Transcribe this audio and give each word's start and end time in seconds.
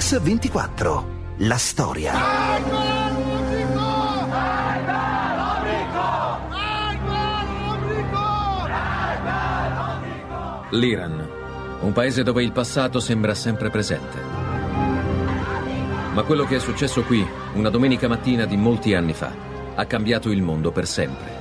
Mix24. 0.00 1.04
La 1.40 1.58
storia. 1.58 2.14
L'Iran, 10.70 11.28
un 11.80 11.92
paese 11.92 12.22
dove 12.22 12.42
il 12.42 12.50
passato 12.50 12.98
sembra 12.98 13.34
sempre 13.34 13.68
presente. 13.68 14.18
Ma 16.14 16.22
quello 16.22 16.46
che 16.46 16.56
è 16.56 16.60
successo 16.60 17.02
qui, 17.02 17.26
una 17.52 17.68
domenica 17.68 18.08
mattina 18.08 18.46
di 18.46 18.56
molti 18.56 18.94
anni 18.94 19.12
fa, 19.12 19.30
ha 19.74 19.84
cambiato 19.84 20.30
il 20.30 20.40
mondo 20.40 20.72
per 20.72 20.86
sempre. 20.86 21.38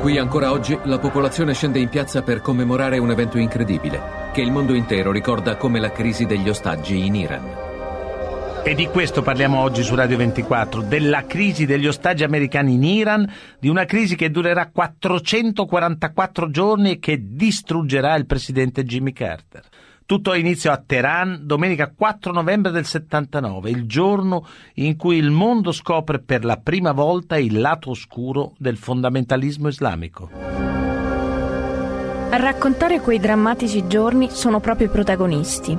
Qui 0.00 0.18
ancora 0.18 0.50
oggi 0.50 0.76
la 0.82 0.98
popolazione 0.98 1.54
scende 1.54 1.78
in 1.78 1.88
piazza 1.88 2.22
per 2.22 2.40
commemorare 2.40 2.98
un 2.98 3.12
evento 3.12 3.38
incredibile, 3.38 4.23
che 4.34 4.40
il 4.40 4.50
mondo 4.50 4.74
intero 4.74 5.12
ricorda 5.12 5.54
come 5.54 5.78
la 5.78 5.92
crisi 5.92 6.26
degli 6.26 6.48
ostaggi 6.48 7.06
in 7.06 7.14
Iran. 7.14 7.56
E 8.64 8.74
di 8.74 8.88
questo 8.88 9.22
parliamo 9.22 9.60
oggi 9.60 9.84
su 9.84 9.94
Radio 9.94 10.16
24, 10.16 10.82
della 10.82 11.24
crisi 11.24 11.66
degli 11.66 11.86
ostaggi 11.86 12.24
americani 12.24 12.74
in 12.74 12.82
Iran, 12.82 13.32
di 13.60 13.68
una 13.68 13.84
crisi 13.84 14.16
che 14.16 14.32
durerà 14.32 14.70
444 14.70 16.50
giorni 16.50 16.90
e 16.90 16.98
che 16.98 17.20
distruggerà 17.22 18.16
il 18.16 18.26
presidente 18.26 18.82
Jimmy 18.82 19.12
Carter. 19.12 19.62
Tutto 20.04 20.32
ha 20.32 20.36
inizio 20.36 20.72
a 20.72 20.82
Teheran 20.84 21.42
domenica 21.44 21.92
4 21.96 22.32
novembre 22.32 22.72
del 22.72 22.86
79, 22.86 23.70
il 23.70 23.86
giorno 23.86 24.44
in 24.74 24.96
cui 24.96 25.16
il 25.16 25.30
mondo 25.30 25.70
scopre 25.70 26.18
per 26.18 26.44
la 26.44 26.56
prima 26.56 26.90
volta 26.90 27.38
il 27.38 27.60
lato 27.60 27.90
oscuro 27.90 28.54
del 28.58 28.78
fondamentalismo 28.78 29.68
islamico. 29.68 30.73
A 32.34 32.36
raccontare 32.36 33.00
quei 33.00 33.20
drammatici 33.20 33.86
giorni 33.86 34.28
sono 34.28 34.58
proprio 34.58 34.88
i 34.88 34.90
protagonisti. 34.90 35.78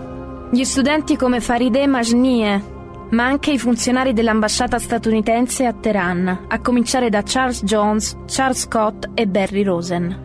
Gli 0.50 0.64
studenti 0.64 1.18
come 1.18 1.42
Farideh 1.42 1.86
Majnie, 1.86 2.64
ma 3.10 3.26
anche 3.26 3.52
i 3.52 3.60
funzionari 3.60 4.14
dell'ambasciata 4.14 4.80
statunitense 4.80 5.66
a 5.66 5.74
Teheran, 5.74 6.46
a 6.48 6.62
cominciare 6.62 7.10
da 7.10 7.24
Charles 7.26 7.62
Jones, 7.62 8.16
Charles 8.26 8.60
Scott 8.62 9.10
e 9.16 9.28
Barry 9.28 9.64
Rosen. 9.64 10.24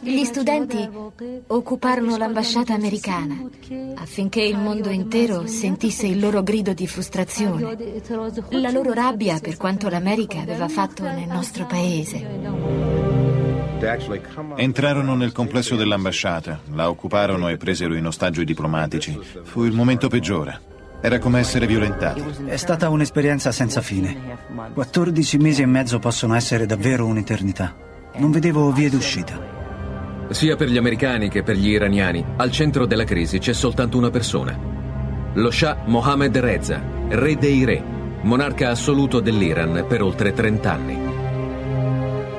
Gli 0.00 0.22
studenti 0.24 0.86
occuparono 1.46 2.18
l'ambasciata 2.18 2.74
americana 2.74 3.40
affinché 3.94 4.42
il 4.42 4.58
mondo 4.58 4.90
intero 4.90 5.46
sentisse 5.46 6.06
il 6.06 6.20
loro 6.20 6.42
grido 6.42 6.74
di 6.74 6.86
frustrazione, 6.86 7.74
la 8.50 8.70
loro 8.70 8.92
rabbia 8.92 9.38
per 9.40 9.56
quanto 9.56 9.88
l'America 9.88 10.40
aveva 10.40 10.68
fatto 10.68 11.04
nel 11.04 11.26
nostro 11.26 11.64
paese. 11.64 13.05
Entrarono 14.56 15.14
nel 15.14 15.32
complesso 15.32 15.76
dell'ambasciata, 15.76 16.60
la 16.74 16.88
occuparono 16.88 17.48
e 17.48 17.56
presero 17.56 17.94
in 17.94 18.06
ostaggio 18.06 18.40
i 18.40 18.44
diplomatici. 18.44 19.18
Fu 19.44 19.64
il 19.64 19.72
momento 19.72 20.08
peggiore. 20.08 20.60
Era 21.00 21.18
come 21.18 21.38
essere 21.38 21.66
violentati. 21.66 22.24
È 22.46 22.56
stata 22.56 22.88
un'esperienza 22.88 23.52
senza 23.52 23.80
fine. 23.80 24.38
14 24.72 25.38
mesi 25.38 25.62
e 25.62 25.66
mezzo 25.66 25.98
possono 25.98 26.34
essere 26.34 26.66
davvero 26.66 27.06
un'eternità. 27.06 27.74
Non 28.16 28.30
vedevo 28.30 28.72
vie 28.72 28.90
d'uscita. 28.90 29.54
Sia 30.30 30.56
per 30.56 30.68
gli 30.68 30.76
americani 30.76 31.28
che 31.28 31.42
per 31.42 31.56
gli 31.56 31.68
iraniani, 31.68 32.24
al 32.36 32.50
centro 32.50 32.86
della 32.86 33.04
crisi 33.04 33.38
c'è 33.38 33.52
soltanto 33.52 33.96
una 33.96 34.10
persona. 34.10 34.58
Lo 35.34 35.50
Shah 35.50 35.82
Mohammed 35.84 36.36
Reza, 36.38 36.82
re 37.08 37.36
dei 37.36 37.64
re, 37.64 37.82
monarca 38.22 38.70
assoluto 38.70 39.20
dell'Iran 39.20 39.84
per 39.86 40.02
oltre 40.02 40.32
30 40.32 40.72
anni. 40.72 41.05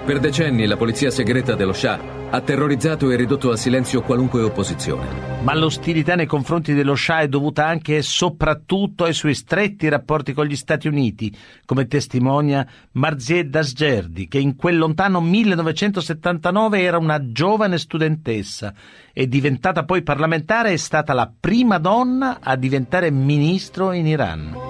Per 0.08 0.20
decenni 0.20 0.66
la 0.68 0.78
polizia 0.78 1.12
segreta 1.12 1.54
dello 1.54 1.74
Shah 1.74 2.00
ha 2.30 2.40
terrorizzato 2.40 3.12
e 3.12 3.18
ridotto 3.18 3.52
al 3.52 3.58
silenzio 3.58 4.02
qualunque 4.02 4.42
opposizione. 4.42 5.06
Ma 5.44 5.54
l'ostilità 5.54 6.16
nei 6.16 6.26
confronti 6.26 6.74
dello 6.74 6.96
Shah 6.96 7.20
è 7.20 7.28
dovuta 7.28 7.68
anche 7.68 7.98
e 7.98 8.02
soprattutto 8.02 9.04
ai 9.04 9.12
suoi 9.12 9.36
stretti 9.36 9.90
rapporti 9.90 10.32
con 10.32 10.46
gli 10.46 10.56
Stati 10.56 10.88
Uniti, 10.88 11.36
come 11.66 11.88
testimonia 11.88 12.66
Marzieh 12.94 13.50
Dasgerdi, 13.50 14.30
che 14.30 14.40
in 14.40 14.56
quel 14.56 14.78
lontano 14.78 15.20
1979 15.20 16.80
era 16.82 16.98
una 16.98 17.30
giovane 17.34 17.78
studentessa 17.78 18.74
e 19.12 19.28
diventata 19.28 19.84
poi 19.84 20.04
parlamentare 20.04 20.72
è 20.72 20.78
stata 20.78 21.12
la 21.12 21.30
prima 21.38 21.80
donna 21.80 22.38
a 22.42 22.56
diventare 22.56 23.12
ministro 23.12 23.92
in 23.92 24.08
Iran. 24.08 24.67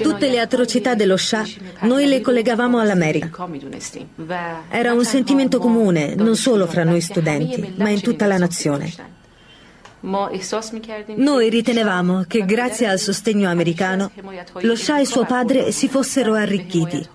Tutte 0.00 0.28
le 0.28 0.40
atrocità 0.40 0.94
dello 0.94 1.16
Shah 1.16 1.46
noi 1.80 2.06
le 2.06 2.20
collegavamo 2.20 2.78
all'America. 2.78 3.30
Era 4.68 4.92
un 4.92 5.04
sentimento 5.04 5.58
comune, 5.58 6.14
non 6.14 6.36
solo 6.36 6.66
fra 6.66 6.84
noi 6.84 7.00
studenti, 7.00 7.74
ma 7.76 7.88
in 7.88 8.00
tutta 8.00 8.26
la 8.26 8.38
nazione. 8.38 9.16
Noi 10.00 11.50
ritenevamo 11.50 12.24
che 12.28 12.44
grazie 12.44 12.86
al 12.86 13.00
sostegno 13.00 13.50
americano 13.50 14.10
lo 14.60 14.76
Shah 14.76 15.00
e 15.00 15.04
suo 15.04 15.24
padre 15.24 15.72
si 15.72 15.88
fossero 15.88 16.34
arricchiti. 16.34 17.08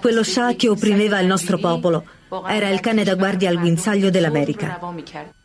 Quello 0.00 0.22
Shah 0.24 0.54
che 0.54 0.68
opprimeva 0.68 1.20
il 1.20 1.26
nostro 1.28 1.58
popolo 1.58 2.04
era 2.46 2.68
il 2.68 2.80
cane 2.80 3.04
da 3.04 3.14
guardia 3.14 3.50
al 3.50 3.58
guinzaglio 3.58 4.10
dell'America. 4.10 4.78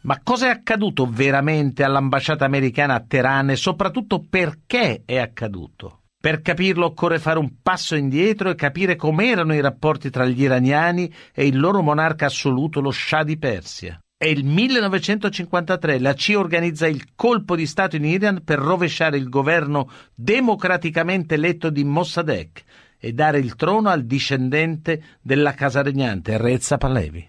Ma 0.02 0.20
cosa 0.24 0.48
è 0.48 0.50
accaduto 0.50 1.08
veramente 1.10 1.84
all'ambasciata 1.84 2.46
americana 2.46 2.96
a 2.96 3.04
Teheran 3.06 3.50
e 3.50 3.56
soprattutto 3.56 4.24
perché 4.30 5.02
è 5.06 5.18
accaduto? 5.18 6.02
Per 6.20 6.42
capirlo 6.42 6.88
occorre 6.88 7.20
fare 7.20 7.38
un 7.38 7.62
passo 7.62 7.96
indietro 7.96 8.50
e 8.50 8.56
capire 8.56 8.96
com'erano 8.96 9.54
i 9.54 9.62
rapporti 9.62 10.10
tra 10.10 10.26
gli 10.26 10.42
iraniani 10.42 11.14
e 11.34 11.46
il 11.46 11.60
loro 11.60 11.82
monarca 11.82 12.26
assoluto, 12.26 12.82
lo 12.82 12.92
Shah 12.92 13.24
di 13.24 13.38
Persia. 13.38 14.00
È 14.18 14.26
il 14.26 14.44
1953, 14.44 16.00
la 16.00 16.14
CIA 16.14 16.40
organizza 16.40 16.88
il 16.88 17.10
colpo 17.16 17.56
di 17.56 17.68
Stato 17.68 17.96
in 17.96 18.06
Iran 18.06 18.42
per 18.44 18.60
rovesciare 18.60 19.18
il 19.18 19.30
governo 19.30 19.90
democraticamente 20.16 21.36
eletto 21.36 21.70
di 21.70 21.84
Mossadegh 21.84 22.64
e 23.00 23.14
dare 23.14 23.40
il 23.40 23.56
trono 23.56 23.90
al 23.90 24.06
discendente 24.06 25.02
della 25.22 25.54
casa 25.54 25.82
regnante, 25.82 26.38
Reza 26.38 26.78
Pahlavi. 26.78 27.28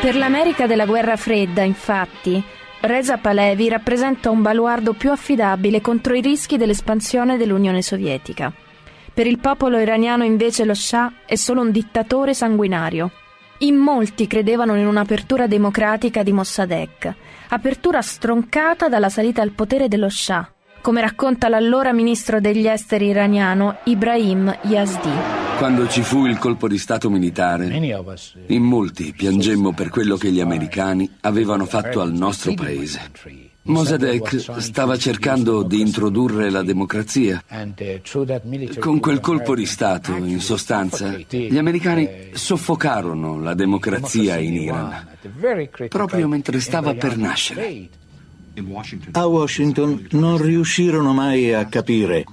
Per 0.00 0.16
l'America 0.16 0.66
della 0.66 0.84
guerra 0.84 1.16
fredda, 1.16 1.62
infatti, 1.62 2.42
Reza 2.80 3.16
Pahlavi 3.16 3.70
rappresenta 3.70 4.28
un 4.28 4.42
baluardo 4.42 4.92
più 4.92 5.10
affidabile 5.10 5.80
contro 5.80 6.14
i 6.14 6.20
rischi 6.20 6.58
dell'espansione 6.58 7.38
dell'Unione 7.38 7.80
Sovietica. 7.80 8.52
Per 9.14 9.26
il 9.26 9.38
popolo 9.38 9.78
iraniano 9.78 10.24
invece 10.24 10.66
lo 10.66 10.74
Shah 10.74 11.10
è 11.24 11.36
solo 11.36 11.62
un 11.62 11.70
dittatore 11.70 12.34
sanguinario. 12.34 13.12
In 13.58 13.76
molti 13.76 14.26
credevano 14.26 14.74
in 14.74 14.86
un'apertura 14.86 15.46
democratica 15.46 16.22
di 16.22 16.32
Mossadegh, 16.32 17.14
apertura 17.48 18.02
stroncata 18.02 18.88
dalla 18.88 19.08
salita 19.08 19.40
al 19.40 19.52
potere 19.52 19.88
dello 19.88 20.10
Shah, 20.10 20.52
come 20.84 21.00
racconta 21.00 21.48
l'allora 21.48 21.94
ministro 21.94 22.40
degli 22.40 22.66
esteri 22.66 23.06
iraniano 23.06 23.78
Ibrahim 23.84 24.54
Yazdi. 24.64 25.08
Quando 25.56 25.88
ci 25.88 26.02
fu 26.02 26.26
il 26.26 26.36
colpo 26.36 26.68
di 26.68 26.76
Stato 26.76 27.08
militare, 27.08 27.68
in 28.48 28.62
molti 28.62 29.14
piangemmo 29.16 29.72
per 29.72 29.88
quello 29.88 30.18
che 30.18 30.30
gli 30.30 30.40
americani 30.40 31.08
avevano 31.22 31.64
fatto 31.64 32.02
al 32.02 32.12
nostro 32.12 32.52
paese. 32.52 33.00
Mossadegh 33.62 34.58
stava 34.58 34.98
cercando 34.98 35.62
di 35.62 35.80
introdurre 35.80 36.50
la 36.50 36.62
democrazia. 36.62 37.42
Con 38.78 39.00
quel 39.00 39.20
colpo 39.20 39.54
di 39.54 39.64
Stato, 39.64 40.14
in 40.16 40.40
sostanza, 40.40 41.16
gli 41.16 41.56
americani 41.56 42.28
soffocarono 42.34 43.40
la 43.40 43.54
democrazia 43.54 44.36
in 44.36 44.52
Iran, 44.52 45.06
proprio 45.88 46.28
mentre 46.28 46.60
stava 46.60 46.92
per 46.92 47.16
nascere. 47.16 48.02
A 49.12 49.26
Washington 49.26 50.06
non 50.12 50.40
riuscirono 50.40 51.12
mai 51.12 51.52
a 51.52 51.66
capire 51.66 52.24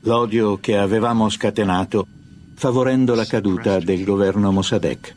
l'odio 0.00 0.58
che 0.58 0.76
avevamo 0.76 1.28
scatenato 1.28 2.06
favorendo 2.54 3.14
la 3.14 3.24
caduta 3.24 3.78
del 3.78 4.04
governo 4.04 4.52
Mossadegh. 4.52 5.14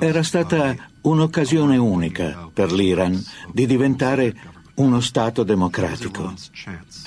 Era 0.00 0.22
stata 0.22 0.74
un'occasione 1.02 1.76
unica 1.76 2.50
per 2.52 2.72
l'Iran 2.72 3.22
di 3.52 3.66
diventare 3.66 4.34
uno 4.76 5.00
Stato 5.00 5.42
democratico. 5.42 6.34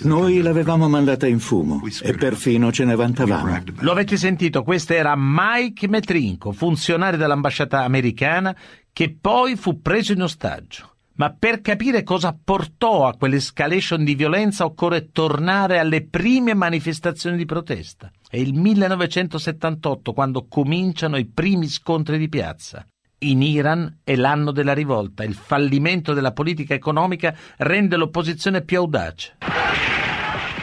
Noi 0.02 0.42
l'avevamo 0.42 0.88
mandata 0.88 1.28
in 1.28 1.40
fumo 1.40 1.82
e 2.02 2.14
perfino 2.14 2.72
ce 2.72 2.86
ne 2.86 2.96
vantavamo. 2.96 3.64
Lo 3.80 3.92
avete 3.92 4.18
sentito, 4.18 4.64
questo 4.64 4.94
era 4.94 5.14
Mike 5.16 5.88
Metrinko, 5.88 6.52
funzionario 6.52 7.20
dell'ambasciata 7.20 7.84
americana, 7.84 8.56
che 8.92 9.16
poi 9.20 9.56
fu 9.56 9.82
preso 9.82 10.14
in 10.14 10.22
ostaggio. 10.22 10.94
Ma 11.20 11.36
per 11.38 11.60
capire 11.60 12.04
cosa 12.04 12.34
portò 12.42 13.06
a 13.06 13.14
quell'escalation 13.14 14.06
di 14.06 14.16
violenza 14.16 14.64
occorre 14.64 15.12
tornare 15.12 15.78
alle 15.78 16.06
prime 16.06 16.54
manifestazioni 16.54 17.36
di 17.36 17.44
protesta. 17.44 18.10
È 18.30 18.38
il 18.38 18.54
1978 18.54 20.14
quando 20.14 20.48
cominciano 20.48 21.18
i 21.18 21.26
primi 21.26 21.68
scontri 21.68 22.18
di 22.18 22.30
piazza. 22.30 22.88
In 23.22 23.42
Iran 23.42 24.00
è 24.06 24.16
l'anno 24.16 24.52
della 24.52 24.74
rivolta, 24.74 25.26
il 25.26 25.34
fallimento 25.34 26.14
della 26.14 26.32
politica 26.32 26.74
economica 26.74 27.36
rende 27.58 27.98
l'opposizione 27.98 28.62
più 28.62 28.78
audace. 28.78 29.36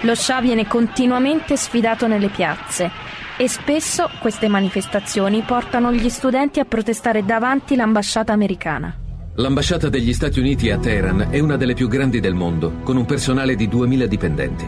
Lo 0.03 0.15
Shah 0.15 0.41
viene 0.41 0.67
continuamente 0.67 1.59
sfidato 1.59 2.07
nelle 2.07 2.31
piazze 2.31 2.91
e 3.37 3.47
spesso 3.47 4.09
queste 4.21 4.49
manifestazioni 4.49 5.43
portano 5.43 5.93
gli 5.93 6.09
studenti 6.09 6.61
a 6.61 6.65
protestare 6.65 7.27
davanti 7.27 7.77
l'ambasciata 7.77 8.33
americana. 8.33 9.01
L'ambasciata 9.39 9.91
degli 9.91 10.15
Stati 10.15 10.41
Uniti 10.41 10.71
a 10.71 10.79
Teheran 10.79 11.27
è 11.29 11.41
una 11.41 11.57
delle 11.57 11.75
più 11.75 11.89
grandi 11.89 12.21
del 12.21 12.33
mondo, 12.33 12.79
con 12.83 12.97
un 12.97 13.05
personale 13.05 13.55
di 13.55 13.69
2000 13.69 14.07
dipendenti. 14.07 14.67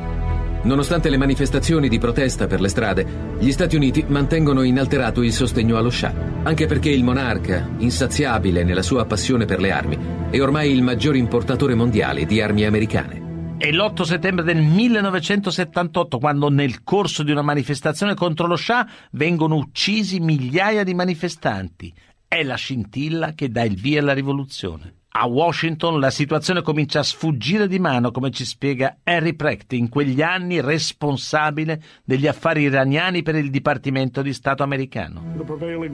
Nonostante 0.65 1.09
le 1.09 1.17
manifestazioni 1.17 1.89
di 1.89 1.99
protesta 1.99 2.47
per 2.47 2.61
le 2.61 2.69
strade, 2.69 3.07
gli 3.39 3.51
Stati 3.51 3.77
Uniti 3.77 4.05
mantengono 4.07 4.61
inalterato 4.61 5.23
il 5.23 5.33
sostegno 5.33 5.79
allo 5.79 5.89
Shah, 5.89 6.13
anche 6.43 6.67
perché 6.67 6.91
il 6.91 7.03
monarca, 7.03 7.67
insaziabile 7.79 8.63
nella 8.63 8.83
sua 8.83 9.07
passione 9.07 9.47
per 9.47 9.59
le 9.59 9.71
armi, 9.71 9.99
è 10.29 10.39
ormai 10.39 10.71
il 10.71 10.83
maggior 10.83 11.17
importatore 11.17 11.75
mondiale 11.75 12.27
di 12.27 12.39
armi 12.43 12.67
americane. 12.67 13.57
È 13.57 13.71
l'8 13.71 14.03
settembre 14.03 14.45
del 14.45 14.59
1978 14.63 16.19
quando 16.19 16.51
nel 16.51 16.85
corso 16.85 17.23
di 17.23 17.31
una 17.31 17.41
manifestazione 17.41 18.13
contro 18.13 18.47
lo 18.47 18.57
Shah 18.57 18.87
vengono 19.13 19.57
uccisi 19.57 20.21
migliaia 20.21 20.85
di 20.85 20.93
manifestanti 20.93 21.93
è 22.29 22.43
la 22.43 22.57
scintilla 22.57 23.33
che 23.33 23.49
dà 23.49 23.65
il 23.65 23.75
via 23.75 24.01
alla 24.01 24.13
rivoluzione. 24.13 24.93
A 25.11 25.27
Washington 25.27 25.99
la 25.99 26.11
situazione 26.11 26.61
comincia 26.63 27.01
a 27.01 27.03
sfuggire 27.03 27.67
di 27.67 27.79
mano, 27.79 28.11
come 28.11 28.31
ci 28.31 28.45
spiega 28.45 28.99
Harry 29.03 29.35
Precht, 29.35 29.73
in 29.73 29.89
quegli 29.89 30.21
anni 30.21 30.61
responsabile 30.61 31.83
degli 32.05 32.27
affari 32.27 32.63
iraniani 32.63 33.23
per 33.23 33.35
il 33.35 33.51
Dipartimento 33.51 34.21
di 34.21 34.35
Stato 34.35 34.63
americano. 34.63 35.23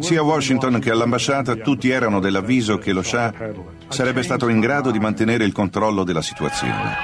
Sia 0.01 0.21
a 0.21 0.25
Washington 0.25 0.81
che 0.81 0.91
all'ambasciata 0.91 1.55
tutti 1.55 1.89
erano 1.89 2.19
dell'avviso 2.19 2.77
che 2.77 2.93
lo 2.93 3.03
Shah 3.03 3.33
sarebbe 3.89 4.23
stato 4.25 4.49
in 4.49 4.59
grado 4.59 4.91
di 4.91 4.99
mantenere 4.99 5.45
il 5.45 5.53
controllo 5.53 6.03
della 6.03 6.21
situazione. 6.21 6.95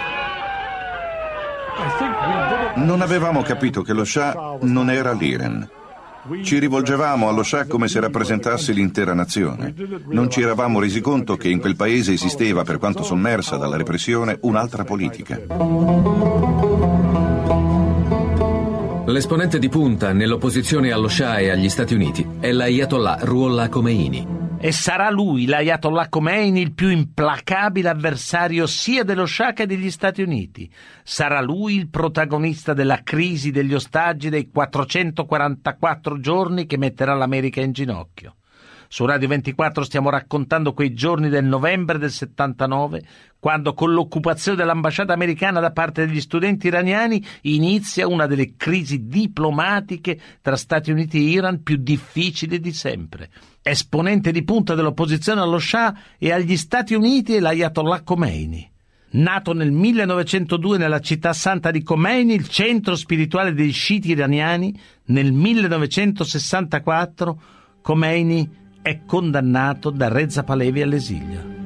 Non 2.75 3.01
avevamo 3.01 3.41
capito 3.43 3.83
che 3.83 3.93
lo 3.93 4.05
Shah 4.05 4.59
non 4.63 4.91
era 4.91 5.13
l'Iran 5.13 5.79
ci 6.43 6.59
rivolgevamo 6.59 7.29
allo 7.29 7.43
Shah 7.43 7.67
come 7.67 7.89
se 7.89 8.01
rappresentasse 8.01 8.73
l'intera 8.73 9.15
nazione. 9.15 9.75
Non 10.09 10.31
ci 10.31 10.43
eravamo 10.43 10.81
resi 10.81 11.01
conto 11.01 11.37
che 11.37 11.49
in 11.49 11.61
quel 11.61 11.77
paese 11.77 12.13
esisteva, 12.13 12.63
per 12.63 12.79
quanto 12.79 13.03
sommersa 13.03 13.57
dalla 13.57 13.77
repressione, 13.77 14.39
un'altra 14.43 14.85
politica. 14.85 15.41
L'esponente 19.07 19.59
di 19.59 19.69
punta 19.69 20.13
nell'opposizione 20.13 20.93
allo 20.93 21.09
Shah 21.09 21.39
e 21.39 21.51
agli 21.51 21.69
Stati 21.69 21.95
Uniti 21.95 22.27
è 22.39 22.53
l'Ayatollah 22.53 23.19
Ruhollah 23.23 23.69
Khomeini. 23.69 24.40
E 24.63 24.73
sarà 24.73 25.09
lui, 25.09 25.47
l'Ayatollah 25.47 26.11
Khomeini, 26.11 26.61
il 26.61 26.75
più 26.75 26.91
implacabile 26.91 27.89
avversario 27.89 28.67
sia 28.67 29.05
dello 29.05 29.25
Shah 29.25 29.55
che 29.55 29.65
degli 29.65 29.91
Stati 29.91 30.21
Uniti. 30.21 30.71
Sarà 31.03 31.41
lui 31.41 31.77
il 31.77 31.89
protagonista 31.89 32.75
della 32.75 33.03
crisi 33.03 33.53
degli 33.53 33.73
ostaggi 33.73 34.29
dei 34.29 34.51
444 34.51 36.21
giorni 36.21 36.67
che 36.67 36.77
metterà 36.77 37.15
l'America 37.15 37.63
in 37.63 37.73
ginocchio. 37.73 38.35
Su 38.87 39.07
Radio 39.07 39.29
24 39.29 39.83
stiamo 39.83 40.11
raccontando 40.11 40.75
quei 40.75 40.93
giorni 40.93 41.31
del 41.31 41.47
novembre 41.47 41.97
del 41.97 42.11
79, 42.11 43.03
quando 43.39 43.73
con 43.73 43.95
l'occupazione 43.95 44.59
dell'ambasciata 44.59 45.15
americana 45.15 45.61
da 45.61 45.71
parte 45.71 46.05
degli 46.05 46.21
studenti 46.21 46.67
iraniani 46.67 47.25
inizia 47.43 48.07
una 48.07 48.27
delle 48.27 48.57
crisi 48.57 49.07
diplomatiche 49.07 50.21
tra 50.43 50.57
Stati 50.57 50.91
Uniti 50.91 51.17
e 51.17 51.31
Iran 51.31 51.63
più 51.63 51.77
difficili 51.77 52.61
di 52.61 52.73
sempre. 52.75 53.31
Esponente 53.63 54.33
di 54.33 54.43
punta 54.43 54.75
dell'opposizione 54.75 55.43
allo 55.43 55.59
Shah 55.59 55.95
e 56.19 56.33
agli 56.33 56.57
Stati 56.57 56.95
Uniti 56.95 57.35
è 57.35 57.41
l'Ayatollah 57.41 58.03
Khomeini. 58.03 58.69
Nato 59.13 59.53
nel 59.53 59.73
1902 59.73 60.79
nella 60.79 61.01
città 61.01 61.33
santa 61.33 61.71
di 61.71 61.83
Khomeini, 61.83 62.33
il 62.33 62.49
centro 62.49 62.97
spirituale 62.97 63.53
dei 63.53 63.73
sciiti 63.73 64.11
iraniani, 64.11 64.73
nel 65.07 65.33
1964 65.33 67.43
Khomeini 67.83 68.49
è 68.81 69.01
condannato 69.05 69.91
da 69.91 70.09
Reza 70.09 70.43
Palevi 70.43 70.81
all'esilio. 70.81 71.60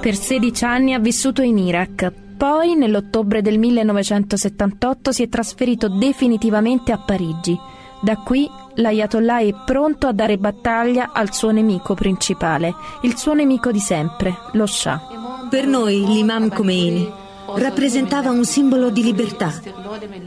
Per 0.00 0.14
16 0.14 0.64
anni 0.64 0.94
ha 0.94 1.00
vissuto 1.00 1.42
in 1.42 1.58
Iraq, 1.58 2.12
poi 2.36 2.76
nell'ottobre 2.76 3.42
del 3.42 3.58
1978 3.58 5.10
si 5.10 5.24
è 5.24 5.28
trasferito 5.28 5.88
definitivamente 5.88 6.92
a 6.92 6.98
Parigi. 6.98 7.58
Da 8.00 8.16
qui 8.16 8.48
l'Ayatollah 8.74 9.40
è 9.40 9.52
pronto 9.66 10.06
a 10.06 10.12
dare 10.12 10.38
battaglia 10.38 11.10
al 11.12 11.32
suo 11.34 11.50
nemico 11.50 11.94
principale, 11.94 12.74
il 13.02 13.16
suo 13.16 13.34
nemico 13.34 13.72
di 13.72 13.80
sempre, 13.80 14.36
lo 14.52 14.66
Shah. 14.66 15.48
Per 15.50 15.66
noi 15.66 16.06
l'imam 16.06 16.48
Khomeini 16.48 17.17
rappresentava 17.56 18.30
un 18.30 18.44
simbolo 18.44 18.90
di 18.90 19.02
libertà, 19.02 19.60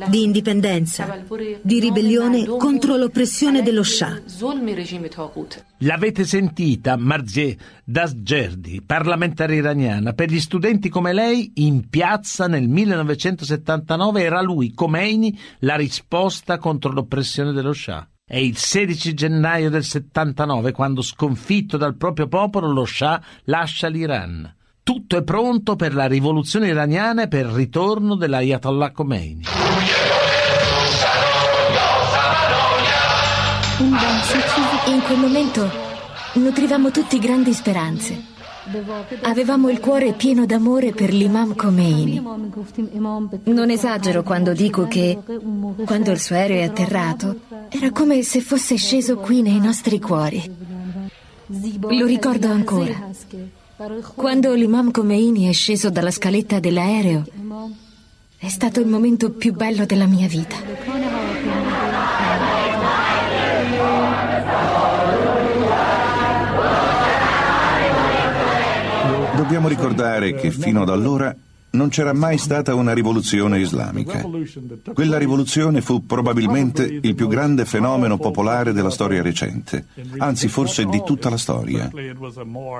di 0.08 0.24
indipendenza, 0.24 1.24
di 1.62 1.80
ribellione 1.80 2.46
contro 2.46 2.96
l'oppressione 2.96 3.62
dello 3.62 3.84
Shah. 3.84 4.22
L'avete 5.80 6.26
sentita, 6.26 6.96
Marzieh 6.98 7.58
Dasgerdi, 7.84 8.82
parlamentare 8.82 9.56
iraniana. 9.56 10.14
Per 10.14 10.30
gli 10.30 10.40
studenti 10.40 10.90
come 10.90 11.14
lei, 11.14 11.52
in 11.56 11.90
piazza 11.90 12.48
nel 12.48 12.68
1979 12.68 14.22
era 14.22 14.42
lui, 14.42 14.74
Khomeini, 14.74 15.38
la 15.60 15.76
risposta 15.76 16.58
contro 16.58 16.92
l'oppressione 16.92 17.52
dello 17.52 17.74
Shah. 17.74 18.08
È 18.26 18.38
il 18.38 18.56
16 18.56 19.14
gennaio 19.14 19.70
del 19.70 19.84
79 19.84 20.72
quando, 20.72 21.02
sconfitto 21.02 21.78
dal 21.78 21.98
proprio 21.98 22.28
popolo, 22.28 22.72
lo 22.72 22.86
Shah 22.86 23.22
lascia 23.44 23.88
l'Iran. 23.88 24.56
Tutto 25.12 25.24
è 25.24 25.26
pronto 25.26 25.76
per 25.76 25.94
la 25.94 26.06
rivoluzione 26.06 26.70
iraniana 26.70 27.24
e 27.24 27.28
per 27.28 27.48
il 27.48 27.52
ritorno 27.52 28.16
dell'Ayatollah 28.16 28.92
Khomeini. 28.92 29.44
In 34.86 35.02
quel 35.06 35.18
momento 35.18 35.70
nutrivamo 36.36 36.92
tutti 36.92 37.20
grandi 37.20 37.52
speranze. 37.52 38.24
Avevamo 39.24 39.68
il 39.68 39.82
cuore 39.82 40.14
pieno 40.14 40.46
d'amore 40.46 40.94
per 40.94 41.12
l'imam 41.12 41.56
Khomeini. 41.56 42.24
Non 43.44 43.70
esagero 43.70 44.24
quando 44.24 44.54
dico 44.54 44.88
che, 44.88 45.20
quando 45.84 46.12
il 46.12 46.20
suo 46.22 46.38
aereo 46.38 46.62
è 46.62 46.64
atterrato, 46.64 47.36
era 47.68 47.92
come 47.92 48.24
se 48.24 48.40
fosse 48.40 48.78
sceso 48.78 49.18
qui 49.18 49.42
nei 49.42 49.60
nostri 49.60 50.00
cuori. 50.00 50.42
Lo 51.90 52.06
ricordo 52.06 52.50
ancora. 52.50 53.10
Quando 54.14 54.54
l'imam 54.54 54.92
Khomeini 54.92 55.50
è 55.50 55.54
sceso 55.54 55.90
dalla 55.90 56.12
scaletta 56.12 56.60
dell'aereo, 56.60 57.24
è 58.38 58.48
stato 58.48 58.80
il 58.80 58.86
momento 58.86 59.32
più 59.32 59.54
bello 59.54 59.86
della 59.86 60.06
mia 60.06 60.28
vita. 60.28 60.56
Dobbiamo 69.36 69.68
ricordare 69.68 70.36
che 70.36 70.52
fino 70.52 70.84
ad 70.84 70.90
allora 70.90 71.36
non 71.72 71.90
c'era 71.90 72.14
mai 72.14 72.38
stata 72.38 72.74
una 72.74 72.94
rivoluzione 72.94 73.60
islamica. 73.60 74.26
Quella 74.94 75.18
rivoluzione 75.18 75.82
fu 75.82 76.06
probabilmente 76.06 76.84
il 76.84 77.16
più 77.16 77.28
grande 77.28 77.66
fenomeno 77.66 78.18
popolare 78.18 78.74
della 78.74 78.90
storia 78.90 79.22
recente, 79.22 79.86
anzi 80.18 80.48
forse 80.48 80.86
di 80.86 81.02
tutta 81.06 81.30
la 81.30 81.38
storia. 81.38 81.90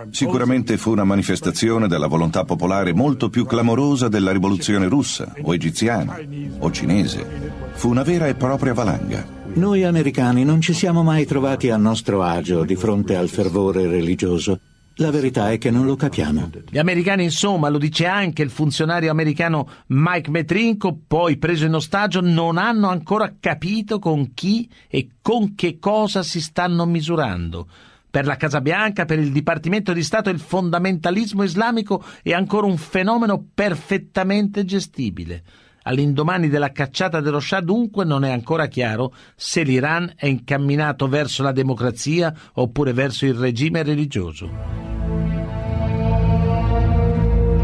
Sicuramente 0.10 0.78
fu 0.78 0.92
una 0.92 1.04
manifestazione 1.04 1.88
della 1.88 2.08
volontà 2.08 2.44
popolare 2.44 2.94
molto 2.94 3.30
più 3.30 3.46
clamorosa 3.46 4.08
della 4.08 4.32
rivoluzione 4.32 4.88
russa 4.88 5.34
o 5.42 5.54
egiziana 5.54 6.20
o 6.60 6.72
cinese. 6.72 7.26
Fu 7.74 7.90
una 7.90 8.04
vera 8.04 8.28
e 8.28 8.36
propria 8.36 8.74
valanga. 8.74 9.40
Noi 9.54 9.84
americani 9.84 10.46
non 10.46 10.62
ci 10.62 10.74
siamo 10.74 11.04
mai 11.04 11.26
trovati 11.26 11.70
a 11.70 11.78
nostro 11.78 12.24
agio 12.24 12.64
di 12.64 12.76
fronte 12.76 13.16
al 13.16 13.30
fervore 13.30 13.88
religioso. 13.88 14.60
La 14.96 15.10
verità 15.10 15.52
è 15.52 15.58
che 15.58 15.72
non 15.72 15.86
lo 15.86 15.96
capiamo. 15.96 16.50
Gli 16.70 16.78
americani, 16.78 17.24
insomma, 17.24 17.70
lo 17.70 17.78
dice 17.78 18.06
anche 18.06 18.44
il 18.44 18.50
funzionario 18.50 19.10
americano 19.10 19.68
Mike 19.88 20.30
Metrinko, 20.30 21.00
poi 21.08 21.38
preso 21.38 21.66
in 21.66 21.74
ostaggio, 21.74 22.22
non 22.22 22.58
hanno 22.58 22.90
ancora 22.90 23.34
capito 23.40 24.00
con 24.00 24.34
chi 24.34 24.70
e 24.90 25.12
con 25.22 25.56
che 25.56 25.80
cosa 25.80 26.24
si 26.24 26.42
stanno 26.42 26.86
misurando. 26.86 27.68
Per 28.12 28.26
la 28.26 28.36
Casa 28.36 28.60
Bianca, 28.60 29.06
per 29.06 29.20
il 29.20 29.32
Dipartimento 29.32 29.94
di 29.94 30.04
Stato, 30.04 30.30
il 30.30 30.40
fondamentalismo 30.40 31.44
islamico 31.44 32.04
è 32.22 32.34
ancora 32.34 32.68
un 32.68 32.78
fenomeno 32.78 33.44
perfettamente 33.54 34.66
gestibile. 34.66 35.44
All'indomani 35.84 36.48
della 36.48 36.72
cacciata 36.72 37.22
dello 37.22 37.40
Shah 37.40 37.62
dunque 37.62 38.06
non 38.06 38.24
è 38.24 38.32
ancora 38.32 38.68
chiaro 38.68 39.14
se 39.36 39.64
l'Iran 39.64 40.14
è 40.16 40.28
incamminato 40.28 41.08
verso 41.08 41.42
la 41.42 41.52
democrazia 41.52 42.34
oppure 42.54 42.94
verso 42.94 43.26
il 43.26 43.34
regime 43.34 43.82
religioso. 43.82 44.50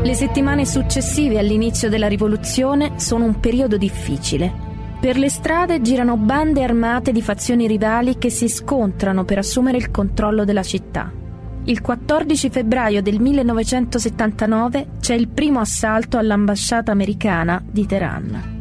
Le 0.02 0.14
settimane 0.14 0.66
successive 0.66 1.38
all'inizio 1.38 1.90
della 1.90 2.08
rivoluzione 2.08 3.00
sono 3.00 3.26
un 3.26 3.40
periodo 3.40 3.78
difficile. 3.78 4.66
Per 5.00 5.18
le 5.18 5.30
strade 5.30 5.82
girano 5.82 6.18
bande 6.18 6.64
armate 6.64 7.12
di 7.12 7.22
fazioni 7.22 7.68
rivali 7.68 8.18
che 8.18 8.32
si 8.32 8.50
scontrano 8.50 9.26
per 9.26 9.38
assumere 9.38 9.78
il 9.78 9.92
controllo 9.92 10.44
della 10.44 10.64
città. 10.64 11.17
Il 11.68 11.82
14 11.82 12.50
febbraio 12.50 13.02
del 13.02 13.20
1979 13.20 14.88
c'è 15.02 15.16
il 15.16 15.28
primo 15.28 15.60
assalto 15.60 16.18
all'ambasciata 16.18 16.94
americana 16.94 17.62
di 17.70 17.86
Teheran. 17.86 18.56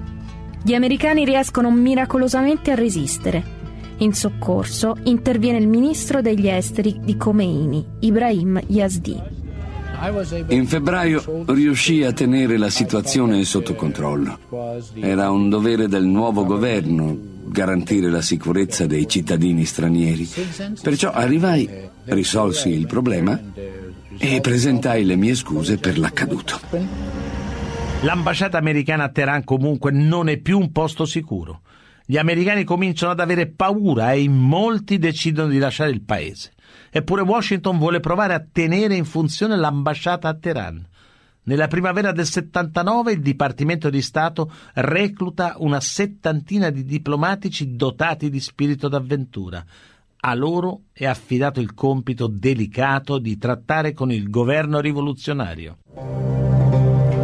Gli 0.64 0.75
americani 0.75 1.25
riescono 1.25 1.70
miracolosamente 1.70 2.72
a 2.72 2.75
resistere. 2.75 3.54
In 3.98 4.12
soccorso 4.12 4.96
interviene 5.04 5.58
il 5.58 5.68
ministro 5.68 6.20
degli 6.20 6.48
esteri 6.48 6.98
di 7.00 7.16
Khomeini, 7.16 7.86
Ibrahim 8.00 8.60
Yazdi. 8.66 9.22
In 10.48 10.66
febbraio 10.66 11.44
riuscì 11.46 12.02
a 12.02 12.12
tenere 12.12 12.58
la 12.58 12.70
situazione 12.70 13.44
sotto 13.44 13.76
controllo. 13.76 14.38
Era 14.94 15.30
un 15.30 15.48
dovere 15.48 15.86
del 15.86 16.04
nuovo 16.04 16.44
governo 16.44 17.34
garantire 17.48 18.10
la 18.10 18.22
sicurezza 18.22 18.86
dei 18.86 19.08
cittadini 19.08 19.64
stranieri. 19.64 20.28
Perciò 20.82 21.10
arrivai, 21.10 21.68
risolsi 22.04 22.70
il 22.70 22.86
problema 22.86 23.40
e 24.18 24.40
presentai 24.40 25.04
le 25.04 25.16
mie 25.16 25.34
scuse 25.34 25.78
per 25.78 25.98
l'accaduto. 25.98 26.60
L'ambasciata 28.02 28.58
americana 28.58 29.04
a 29.04 29.08
Teheran 29.08 29.44
comunque 29.44 29.90
non 29.90 30.28
è 30.28 30.36
più 30.38 30.58
un 30.58 30.70
posto 30.70 31.04
sicuro. 31.04 31.62
Gli 32.04 32.18
americani 32.18 32.62
cominciano 32.62 33.12
ad 33.12 33.20
avere 33.20 33.48
paura 33.48 34.12
e 34.12 34.22
in 34.22 34.34
molti 34.34 34.98
decidono 34.98 35.48
di 35.48 35.58
lasciare 35.58 35.90
il 35.90 36.02
paese. 36.02 36.52
Eppure 36.90 37.22
Washington 37.22 37.78
vuole 37.78 38.00
provare 38.00 38.34
a 38.34 38.44
tenere 38.50 38.94
in 38.94 39.04
funzione 39.04 39.56
l'ambasciata 39.56 40.28
a 40.28 40.34
Teheran. 40.34 40.86
Nella 41.48 41.68
primavera 41.68 42.10
del 42.10 42.26
79 42.26 43.12
il 43.12 43.20
Dipartimento 43.20 43.88
di 43.88 44.02
Stato 44.02 44.50
recluta 44.74 45.54
una 45.58 45.78
settantina 45.78 46.70
di 46.70 46.84
diplomatici 46.84 47.76
dotati 47.76 48.30
di 48.30 48.40
spirito 48.40 48.88
d'avventura. 48.88 49.64
A 50.18 50.34
loro 50.34 50.80
è 50.92 51.06
affidato 51.06 51.60
il 51.60 51.72
compito 51.72 52.26
delicato 52.26 53.18
di 53.18 53.38
trattare 53.38 53.92
con 53.92 54.10
il 54.10 54.28
governo 54.28 54.80
rivoluzionario. 54.80 55.78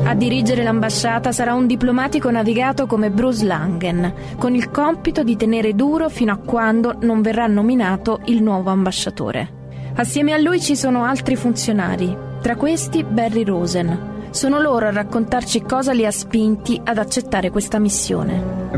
A 0.04 0.14
dirigere 0.14 0.62
l'ambasciata 0.62 1.32
sarà 1.32 1.54
un 1.54 1.66
diplomatico 1.66 2.30
navigato 2.30 2.86
come 2.86 3.10
Bruce 3.10 3.44
Langen, 3.44 4.36
con 4.38 4.54
il 4.54 4.70
compito 4.70 5.24
di 5.24 5.34
tenere 5.34 5.74
duro 5.74 6.08
fino 6.08 6.32
a 6.32 6.36
quando 6.36 6.96
non 7.00 7.22
verrà 7.22 7.48
nominato 7.48 8.20
il 8.26 8.40
nuovo 8.40 8.70
ambasciatore. 8.70 9.61
Assieme 9.94 10.32
a 10.32 10.38
lui 10.38 10.58
ci 10.58 10.74
sono 10.74 11.04
altri 11.04 11.36
funzionari, 11.36 12.16
tra 12.40 12.56
questi 12.56 13.04
Barry 13.04 13.44
Rosen. 13.44 14.10
Sono 14.30 14.58
loro 14.58 14.86
a 14.86 14.90
raccontarci 14.90 15.60
cosa 15.60 15.92
li 15.92 16.06
ha 16.06 16.10
spinti 16.10 16.80
ad 16.82 16.96
accettare 16.96 17.50
questa 17.50 17.78
missione. 17.78 18.70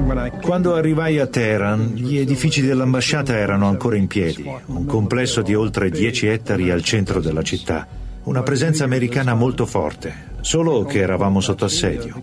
Quando 0.42 0.74
arrivai 0.74 1.20
a 1.20 1.28
Teheran, 1.28 1.92
gli 1.94 2.18
edifici 2.18 2.62
dell'ambasciata 2.62 3.36
erano 3.36 3.68
ancora 3.68 3.96
in 3.96 4.08
piedi, 4.08 4.44
un 4.66 4.86
complesso 4.86 5.42
di 5.42 5.54
oltre 5.54 5.88
10 5.88 6.26
ettari 6.26 6.70
al 6.70 6.82
centro 6.82 7.20
della 7.20 7.42
città, 7.42 7.86
una 8.24 8.42
presenza 8.42 8.82
americana 8.82 9.34
molto 9.34 9.66
forte, 9.66 10.32
solo 10.40 10.84
che 10.84 10.98
eravamo 10.98 11.40
sotto 11.40 11.64
assedio. 11.64 12.20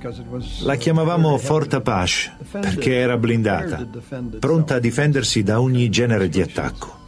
La 0.63 0.75
chiamavamo 0.75 1.37
Fort 1.37 1.73
Apache 1.75 2.33
perché 2.51 2.95
era 2.95 3.15
blindata, 3.15 3.87
pronta 4.37 4.75
a 4.75 4.79
difendersi 4.79 5.43
da 5.43 5.61
ogni 5.61 5.89
genere 5.89 6.27
di 6.27 6.41
attacco. 6.41 6.99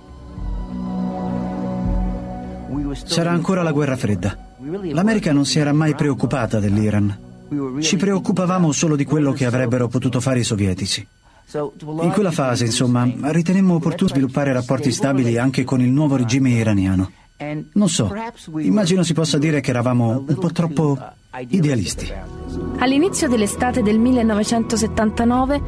C'era 3.05 3.31
ancora 3.31 3.63
la 3.63 3.71
guerra 3.71 3.97
fredda. 3.97 4.37
L'America 4.91 5.31
non 5.33 5.45
si 5.45 5.59
era 5.59 5.73
mai 5.73 5.95
preoccupata 5.95 6.59
dell'Iran. 6.59 7.17
Ci 7.79 7.97
preoccupavamo 7.97 8.71
solo 8.71 8.95
di 8.95 9.05
quello 9.05 9.31
che 9.31 9.45
avrebbero 9.45 9.87
potuto 9.87 10.19
fare 10.19 10.39
i 10.39 10.43
sovietici. 10.43 11.05
In 11.53 12.11
quella 12.13 12.31
fase, 12.31 12.65
insomma, 12.65 13.07
ritenemmo 13.31 13.75
opportuno 13.75 14.09
sviluppare 14.09 14.53
rapporti 14.53 14.91
stabili 14.91 15.37
anche 15.37 15.63
con 15.63 15.81
il 15.81 15.89
nuovo 15.89 16.15
regime 16.15 16.51
iraniano. 16.51 17.11
Non 17.73 17.89
so, 17.89 18.11
immagino 18.57 19.03
si 19.03 19.13
possa 19.13 19.37
dire 19.37 19.59
che 19.59 19.69
eravamo 19.69 20.23
un 20.25 20.37
po' 20.39 20.51
troppo 20.51 20.97
idealisti. 21.49 22.11
All'inizio 22.77 23.27
dell'estate 23.27 23.81
del 23.81 23.99
1979, 23.99 25.61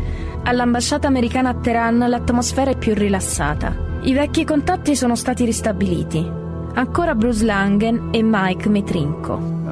all'ambasciata 0.43 1.07
americana 1.07 1.49
a 1.49 1.55
Teheran 1.55 1.97
l'atmosfera 1.97 2.71
è 2.71 2.77
più 2.77 2.93
rilassata. 2.93 3.75
I 4.03 4.13
vecchi 4.13 4.45
contatti 4.45 4.95
sono 4.95 5.15
stati 5.15 5.43
ristabiliti. 5.43 6.43
Ancora 6.77 7.15
Bruce 7.15 7.45
Langen 7.45 8.09
e 8.11 8.21
Mike 8.21 8.67
Metrinko. 8.67 9.63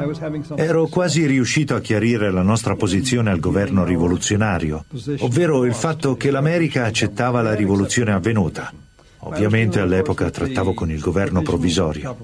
Ero 0.56 0.88
quasi 0.88 1.26
riuscito 1.26 1.76
a 1.76 1.82
chiarire 1.82 2.32
la 2.32 2.44
nostra 2.44 2.78
posizione 2.78 3.30
al 3.30 3.42
governo 3.42 3.84
rivoluzionario, 3.84 4.86
ovvero 5.20 5.66
il 5.66 5.74
fatto 5.74 6.16
che 6.16 6.32
l'America 6.32 6.86
accettava 6.86 7.42
la 7.42 7.56
rivoluzione 7.56 8.14
avvenuta. 8.14 8.72
Ovviamente 9.20 9.82
all'epoca 9.82 10.30
trattavo 10.30 10.74
con 10.74 10.90
il 10.92 11.02
governo 11.02 11.42
provvisorio. 11.42 12.16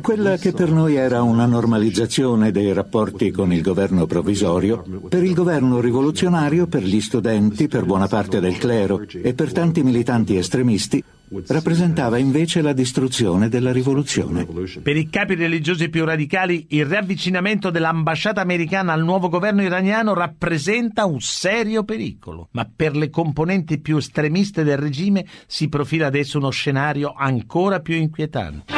Quella 0.00 0.36
che 0.36 0.52
per 0.52 0.70
noi 0.70 0.94
era 0.94 1.22
una 1.22 1.44
normalizzazione 1.44 2.52
dei 2.52 2.72
rapporti 2.72 3.32
con 3.32 3.52
il 3.52 3.60
governo 3.60 4.06
provvisorio, 4.06 4.84
per 5.08 5.24
il 5.24 5.34
governo 5.34 5.80
rivoluzionario, 5.80 6.68
per 6.68 6.84
gli 6.84 7.00
studenti, 7.00 7.66
per 7.66 7.84
buona 7.84 8.06
parte 8.06 8.38
del 8.38 8.56
clero 8.56 9.02
e 9.10 9.34
per 9.34 9.52
tanti 9.52 9.82
militanti 9.82 10.36
estremisti, 10.36 11.02
rappresentava 11.46 12.18
invece 12.18 12.62
la 12.62 12.72
distruzione 12.72 13.48
della 13.48 13.72
rivoluzione. 13.72 14.46
Per 14.82 14.96
i 14.96 15.08
capi 15.08 15.34
religiosi 15.34 15.88
più 15.88 16.04
radicali, 16.04 16.66
il 16.70 16.86
riavvicinamento 16.86 17.70
dell'ambasciata 17.70 18.40
americana 18.40 18.92
al 18.92 19.02
nuovo 19.02 19.28
governo 19.28 19.62
iraniano 19.62 20.14
rappresenta 20.14 21.04
un 21.04 21.20
serio 21.20 21.84
pericolo, 21.84 22.48
ma 22.52 22.68
per 22.74 22.94
le 22.94 23.10
componenti 23.10 23.80
più 23.80 23.96
estremiste 23.96 24.64
del 24.64 24.78
regime 24.78 25.24
si 25.46 25.68
profila 25.68 26.06
adesso 26.06 26.38
uno 26.38 26.50
scenario 26.50 27.14
ancora 27.16 27.80
più 27.80 27.94
inquietante. 27.94 28.72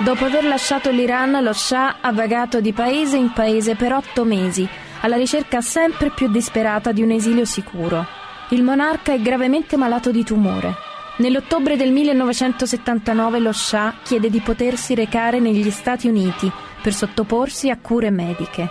Dopo 0.00 0.24
aver 0.24 0.44
lasciato 0.44 0.90
l'Iran, 0.90 1.42
lo 1.42 1.52
Shah 1.52 2.00
ha 2.00 2.12
vagato 2.12 2.60
di 2.60 2.72
paese 2.72 3.16
in 3.16 3.32
paese 3.32 3.74
per 3.74 3.92
otto 3.92 4.24
mesi, 4.24 4.66
alla 5.00 5.16
ricerca 5.16 5.60
sempre 5.60 6.10
più 6.10 6.30
disperata 6.30 6.92
di 6.92 7.02
un 7.02 7.10
esilio 7.10 7.44
sicuro. 7.44 8.17
Il 8.50 8.62
monarca 8.62 9.12
è 9.12 9.20
gravemente 9.20 9.76
malato 9.76 10.10
di 10.10 10.24
tumore. 10.24 10.74
Nell'ottobre 11.18 11.76
del 11.76 11.92
1979 11.92 13.40
lo 13.40 13.52
Shah 13.52 13.96
chiede 14.02 14.30
di 14.30 14.40
potersi 14.40 14.94
recare 14.94 15.38
negli 15.38 15.70
Stati 15.70 16.08
Uniti 16.08 16.50
per 16.80 16.94
sottoporsi 16.94 17.68
a 17.68 17.76
cure 17.76 18.10
mediche. 18.10 18.70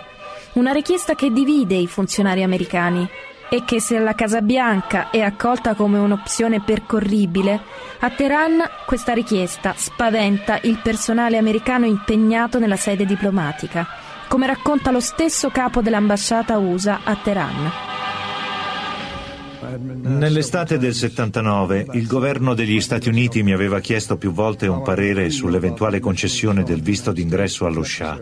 Una 0.54 0.72
richiesta 0.72 1.14
che 1.14 1.30
divide 1.30 1.76
i 1.76 1.86
funzionari 1.86 2.42
americani 2.42 3.08
e 3.48 3.64
che 3.64 3.80
se 3.80 3.98
la 4.00 4.14
Casa 4.14 4.40
Bianca 4.40 5.10
è 5.10 5.20
accolta 5.20 5.74
come 5.74 5.98
un'opzione 5.98 6.60
percorribile, 6.60 7.60
a 8.00 8.10
Teheran 8.10 8.62
questa 8.84 9.12
richiesta 9.12 9.74
spaventa 9.76 10.58
il 10.62 10.80
personale 10.82 11.36
americano 11.36 11.86
impegnato 11.86 12.58
nella 12.58 12.76
sede 12.76 13.06
diplomatica, 13.06 13.86
come 14.26 14.46
racconta 14.46 14.90
lo 14.90 15.00
stesso 15.00 15.50
capo 15.50 15.82
dell'ambasciata 15.82 16.58
USA 16.58 17.00
a 17.04 17.14
Teheran. 17.14 17.97
Nell'estate 19.60 20.78
del 20.78 20.94
79 20.94 21.86
il 21.92 22.06
governo 22.06 22.54
degli 22.54 22.80
Stati 22.80 23.08
Uniti 23.08 23.42
mi 23.42 23.52
aveva 23.52 23.80
chiesto 23.80 24.16
più 24.16 24.32
volte 24.32 24.68
un 24.68 24.82
parere 24.82 25.30
sull'eventuale 25.30 25.98
concessione 25.98 26.62
del 26.62 26.80
visto 26.80 27.10
d'ingresso 27.10 27.66
allo 27.66 27.82
Shah. 27.82 28.20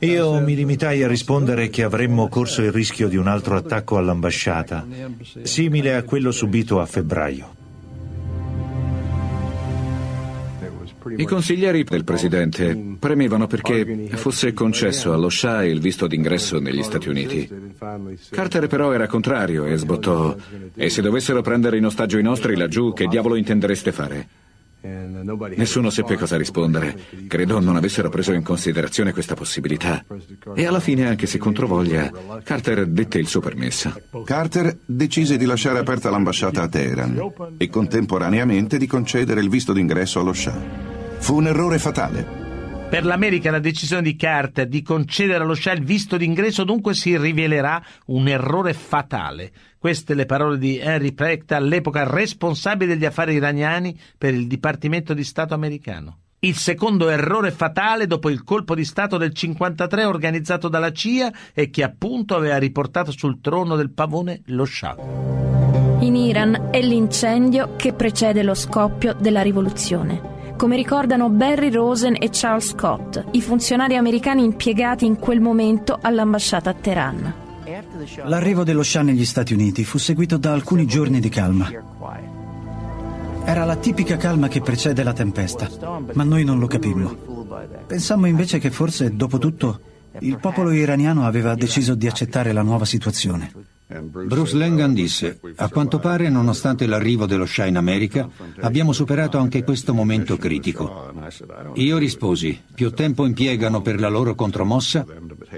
Io 0.00 0.40
mi 0.40 0.54
limitai 0.54 1.02
a 1.02 1.08
rispondere 1.08 1.68
che 1.68 1.82
avremmo 1.82 2.28
corso 2.28 2.62
il 2.62 2.72
rischio 2.72 3.08
di 3.08 3.16
un 3.16 3.26
altro 3.28 3.56
attacco 3.56 3.96
all'ambasciata, 3.96 4.86
simile 5.42 5.94
a 5.94 6.02
quello 6.02 6.30
subito 6.30 6.80
a 6.80 6.86
febbraio. 6.86 7.62
I 11.16 11.24
consiglieri 11.24 11.84
del 11.84 12.04
presidente 12.04 12.96
premevano 12.98 13.46
perché 13.46 14.08
fosse 14.14 14.52
concesso 14.52 15.12
allo 15.12 15.28
Shah 15.28 15.64
il 15.64 15.80
visto 15.80 16.06
d'ingresso 16.06 16.58
negli 16.58 16.82
Stati 16.82 17.08
Uniti. 17.08 17.50
Carter 18.30 18.66
però 18.66 18.92
era 18.92 19.06
contrario 19.06 19.64
e 19.64 19.76
sbottò: 19.76 20.34
E 20.74 20.88
se 20.88 21.02
dovessero 21.02 21.42
prendere 21.42 21.76
in 21.76 21.86
ostaggio 21.86 22.18
i 22.18 22.22
nostri 22.22 22.56
laggiù, 22.56 22.92
che 22.92 23.06
diavolo 23.06 23.36
intendereste 23.36 23.92
fare? 23.92 24.28
Nessuno 25.56 25.88
seppe 25.88 26.16
cosa 26.16 26.36
rispondere. 26.36 26.94
Credo 27.26 27.58
non 27.58 27.76
avessero 27.76 28.10
preso 28.10 28.32
in 28.32 28.42
considerazione 28.42 29.12
questa 29.12 29.34
possibilità. 29.34 30.04
E 30.54 30.66
alla 30.66 30.80
fine, 30.80 31.06
anche 31.06 31.26
se 31.26 31.38
controvoglia, 31.38 32.12
Carter 32.42 32.86
dette 32.86 33.18
il 33.18 33.26
suo 33.26 33.40
permesso. 33.40 33.98
Carter 34.24 34.76
decise 34.84 35.38
di 35.38 35.46
lasciare 35.46 35.78
aperta 35.78 36.10
l'ambasciata 36.10 36.62
a 36.62 36.68
Teheran 36.68 37.32
e 37.56 37.70
contemporaneamente 37.70 38.76
di 38.76 38.86
concedere 38.86 39.40
il 39.40 39.48
visto 39.48 39.72
d'ingresso 39.72 40.20
allo 40.20 40.34
Shah. 40.34 40.93
Fu 41.24 41.36
un 41.36 41.46
errore 41.46 41.78
fatale. 41.78 42.22
Per 42.90 43.02
l'America 43.02 43.50
la 43.50 43.58
decisione 43.58 44.02
di 44.02 44.14
Carter 44.14 44.68
di 44.68 44.82
concedere 44.82 45.42
allo 45.42 45.54
Shah 45.54 45.72
il 45.72 45.82
visto 45.82 46.18
d'ingresso 46.18 46.64
dunque 46.64 46.92
si 46.92 47.16
rivelerà 47.16 47.82
un 48.08 48.28
errore 48.28 48.74
fatale. 48.74 49.50
Queste 49.78 50.12
le 50.12 50.26
parole 50.26 50.58
di 50.58 50.76
Henry 50.76 51.12
Precht, 51.12 51.52
all'epoca 51.52 52.04
responsabile 52.04 52.92
degli 52.92 53.06
affari 53.06 53.36
iraniani 53.36 53.98
per 54.18 54.34
il 54.34 54.46
Dipartimento 54.46 55.14
di 55.14 55.24
Stato 55.24 55.54
americano. 55.54 56.18
Il 56.40 56.56
secondo 56.56 57.08
errore 57.08 57.52
fatale 57.52 58.06
dopo 58.06 58.28
il 58.28 58.44
colpo 58.44 58.74
di 58.74 58.84
Stato 58.84 59.16
del 59.16 59.32
53 59.32 60.04
organizzato 60.04 60.68
dalla 60.68 60.92
CIA 60.92 61.32
e 61.54 61.70
che 61.70 61.82
appunto 61.82 62.36
aveva 62.36 62.58
riportato 62.58 63.12
sul 63.12 63.40
trono 63.40 63.76
del 63.76 63.92
pavone 63.92 64.42
lo 64.48 64.66
Shah. 64.66 64.96
In 66.00 66.16
Iran 66.16 66.68
è 66.70 66.82
l'incendio 66.82 67.76
che 67.76 67.94
precede 67.94 68.42
lo 68.42 68.52
scoppio 68.52 69.14
della 69.18 69.40
rivoluzione 69.40 70.32
come 70.56 70.76
ricordano 70.76 71.28
Barry 71.30 71.70
Rosen 71.70 72.16
e 72.18 72.28
Charles 72.30 72.70
Scott, 72.70 73.24
i 73.32 73.40
funzionari 73.40 73.96
americani 73.96 74.44
impiegati 74.44 75.04
in 75.04 75.18
quel 75.18 75.40
momento 75.40 75.98
all'ambasciata 76.00 76.70
a 76.70 76.74
Teheran. 76.74 77.34
L'arrivo 78.24 78.64
dello 78.64 78.82
Shah 78.82 79.02
negli 79.02 79.24
Stati 79.24 79.52
Uniti 79.52 79.84
fu 79.84 79.98
seguito 79.98 80.36
da 80.36 80.52
alcuni 80.52 80.86
giorni 80.86 81.20
di 81.20 81.28
calma. 81.28 81.70
Era 83.44 83.64
la 83.64 83.76
tipica 83.76 84.16
calma 84.16 84.48
che 84.48 84.60
precede 84.60 85.02
la 85.02 85.12
tempesta, 85.12 85.68
ma 86.12 86.22
noi 86.24 86.44
non 86.44 86.58
lo 86.58 86.66
capimmo. 86.66 87.14
Pensammo 87.86 88.26
invece 88.26 88.58
che 88.58 88.70
forse, 88.70 89.14
dopo 89.14 89.38
tutto, 89.38 89.80
il 90.20 90.38
popolo 90.38 90.70
iraniano 90.70 91.26
aveva 91.26 91.54
deciso 91.54 91.94
di 91.94 92.06
accettare 92.06 92.52
la 92.52 92.62
nuova 92.62 92.84
situazione. 92.84 93.73
Bruce 94.00 94.56
Langan 94.56 94.92
disse, 94.92 95.38
a 95.56 95.68
quanto 95.68 95.98
pare, 95.98 96.28
nonostante 96.28 96.86
l'arrivo 96.86 97.26
dello 97.26 97.46
Shah 97.46 97.66
in 97.66 97.76
America, 97.76 98.28
abbiamo 98.60 98.92
superato 98.92 99.38
anche 99.38 99.62
questo 99.62 99.94
momento 99.94 100.36
critico. 100.36 101.12
Io 101.74 101.98
risposi, 101.98 102.60
più 102.74 102.90
tempo 102.90 103.24
impiegano 103.24 103.82
per 103.82 104.00
la 104.00 104.08
loro 104.08 104.34
contromossa, 104.34 105.04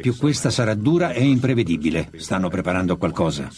più 0.00 0.16
questa 0.16 0.50
sarà 0.50 0.75
dura 0.75 1.12
e 1.12 1.25
imprevedibile. 1.25 2.11
Stanno 2.16 2.49
preparando 2.49 2.97
qualcosa. 2.97 3.49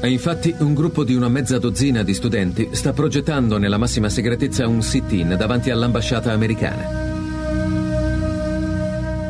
E 0.00 0.10
infatti 0.10 0.54
un 0.58 0.74
gruppo 0.74 1.02
di 1.02 1.14
una 1.14 1.28
mezza 1.28 1.58
dozzina 1.58 2.02
di 2.02 2.14
studenti 2.14 2.68
sta 2.72 2.92
progettando 2.92 3.58
nella 3.58 3.78
massima 3.78 4.08
segretezza 4.08 4.66
un 4.66 4.80
sit-in 4.80 5.34
davanti 5.36 5.70
all'ambasciata 5.70 6.32
americana. 6.32 7.07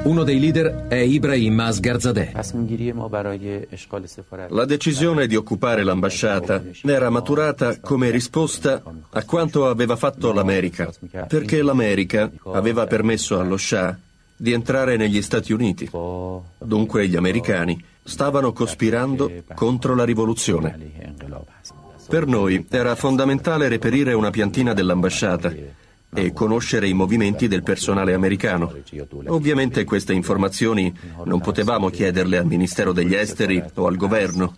Uno 0.04 0.24
dei 0.24 0.38
leader 0.40 0.86
è 0.88 0.96
Ibrahim 0.96 1.60
Asgarzadeh. 1.60 2.32
La 4.48 4.64
decisione 4.64 5.26
di 5.26 5.36
occupare 5.36 5.82
l'ambasciata 5.82 6.62
era 6.84 7.10
maturata 7.10 7.80
come 7.80 8.10
risposta 8.10 8.82
a 9.10 9.24
quanto 9.24 9.68
aveva 9.68 9.96
fatto 9.96 10.32
l'America, 10.32 10.92
perché 11.26 11.62
l'America 11.62 12.30
aveva 12.52 12.86
permesso 12.86 13.38
allo 13.38 13.56
Shah 13.56 13.98
di 14.36 14.52
entrare 14.52 14.96
negli 14.96 15.20
Stati 15.20 15.52
Uniti. 15.52 15.90
Dunque 16.58 17.08
gli 17.08 17.16
americani 17.16 17.82
stavano 18.02 18.52
cospirando 18.52 19.30
contro 19.54 19.94
la 19.94 20.04
rivoluzione. 20.04 20.76
Per 22.08 22.26
noi 22.26 22.64
era 22.70 22.94
fondamentale 22.94 23.68
reperire 23.68 24.14
una 24.14 24.30
piantina 24.30 24.72
dell'ambasciata 24.72 25.52
e 26.14 26.32
conoscere 26.32 26.88
i 26.88 26.94
movimenti 26.94 27.48
del 27.48 27.62
personale 27.62 28.14
americano. 28.14 28.74
Ovviamente 29.26 29.84
queste 29.84 30.14
informazioni 30.14 30.92
non 31.24 31.40
potevamo 31.40 31.90
chiederle 31.90 32.38
al 32.38 32.46
Ministero 32.46 32.92
degli 32.92 33.14
Esteri 33.14 33.62
o 33.74 33.86
al 33.86 33.96
governo. 33.96 34.56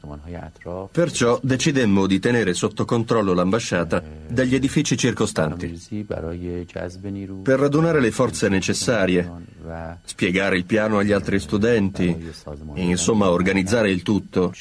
Perciò 0.92 1.38
decidemmo 1.42 2.06
di 2.06 2.20
tenere 2.20 2.54
sotto 2.54 2.84
controllo 2.84 3.32
l'ambasciata 3.32 4.02
dagli 4.28 4.54
edifici 4.54 4.96
circostanti. 4.96 5.78
Per 7.42 7.58
radunare 7.58 8.00
le 8.00 8.10
forze 8.12 8.48
necessarie, 8.48 9.30
spiegare 10.04 10.56
il 10.56 10.64
piano 10.64 10.98
agli 10.98 11.12
altri 11.12 11.40
studenti, 11.40 12.32
insomma 12.74 13.30
organizzare 13.30 13.90
il 13.90 14.02
tutto, 14.02 14.52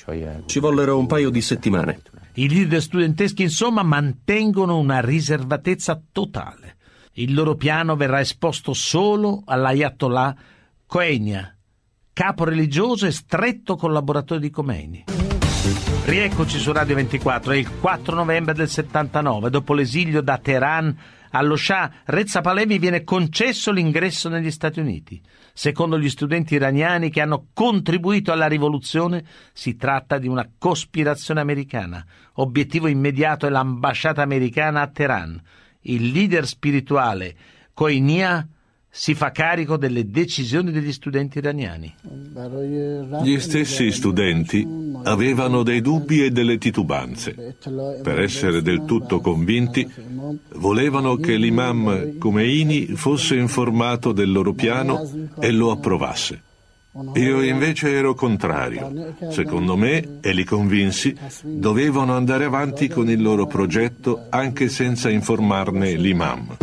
ci 0.45 0.59
vollero 0.59 0.97
un 0.97 1.05
paio 1.05 1.29
di 1.29 1.41
settimane. 1.41 2.01
I 2.33 2.47
leader 2.47 2.81
studenteschi, 2.81 3.43
insomma, 3.43 3.83
mantengono 3.83 4.77
una 4.77 5.01
riservatezza 5.01 6.01
totale. 6.11 6.77
Il 7.19 7.33
loro 7.33 7.55
piano 7.55 7.97
verrà 7.97 8.21
esposto 8.21 8.71
solo 8.73 9.43
all'Ayatollah 9.45 10.35
Khomeini, 10.87 11.53
capo 12.13 12.45
religioso 12.45 13.07
e 13.07 13.11
stretto 13.11 13.75
collaboratore 13.75 14.39
di 14.39 14.49
Khomeini. 14.49 15.03
Rieccoci 16.05 16.57
su 16.57 16.71
Radio 16.71 16.95
24, 16.95 17.51
è 17.51 17.57
il 17.57 17.77
4 17.77 18.15
novembre 18.15 18.53
del 18.53 18.69
79, 18.69 19.49
dopo 19.49 19.73
l'esilio 19.73 20.21
da 20.21 20.37
Teheran 20.37 20.97
allo 21.31 21.57
Shah 21.57 21.91
Reza 22.05 22.39
Pahlavi 22.39 22.79
viene 22.79 23.03
concesso 23.03 23.73
l'ingresso 23.73 24.29
negli 24.29 24.49
Stati 24.49 24.79
Uniti. 24.79 25.21
Secondo 25.51 25.99
gli 25.99 26.09
studenti 26.09 26.53
iraniani 26.53 27.09
che 27.09 27.19
hanno 27.19 27.47
contribuito 27.51 28.31
alla 28.31 28.47
rivoluzione, 28.47 29.25
si 29.51 29.75
tratta 29.75 30.19
di 30.19 30.29
una 30.29 30.49
cospirazione 30.57 31.41
americana. 31.41 32.01
Obiettivo 32.35 32.87
immediato 32.87 33.45
è 33.45 33.49
l'ambasciata 33.49 34.21
americana 34.21 34.83
a 34.83 34.87
Teheran 34.87 35.41
il 35.81 36.11
leader 36.11 36.45
spirituale 36.45 37.35
Koinia 37.73 38.47
si 38.91 39.13
fa 39.13 39.31
carico 39.31 39.77
delle 39.77 40.09
decisioni 40.09 40.71
degli 40.71 40.91
studenti 40.91 41.37
iraniani. 41.37 41.93
Gli 43.21 43.39
stessi 43.39 43.91
studenti 43.91 44.67
avevano 45.03 45.61
dei 45.63 45.79
dubbi 45.79 46.23
e 46.23 46.31
delle 46.31 46.57
titubanze. 46.57 47.55
Per 48.01 48.19
essere 48.19 48.61
del 48.61 48.85
tutto 48.85 49.21
convinti, 49.21 49.87
volevano 50.55 51.15
che 51.17 51.35
l'imam 51.35 52.17
Khomeini 52.17 52.87
fosse 52.95 53.35
informato 53.35 54.11
del 54.11 54.31
loro 54.31 54.53
piano 54.53 55.29
e 55.39 55.51
lo 55.51 55.71
approvasse. 55.71 56.47
Io 57.13 57.41
invece 57.41 57.91
ero 57.93 58.13
contrario. 58.13 59.15
Secondo 59.29 59.77
me, 59.77 60.19
e 60.21 60.33
li 60.33 60.43
convinsi, 60.43 61.15
dovevano 61.43 62.15
andare 62.15 62.45
avanti 62.45 62.87
con 62.87 63.09
il 63.09 63.21
loro 63.21 63.47
progetto 63.47 64.25
anche 64.29 64.67
senza 64.67 65.09
informarne 65.09 65.93
l'imam. 65.93 66.57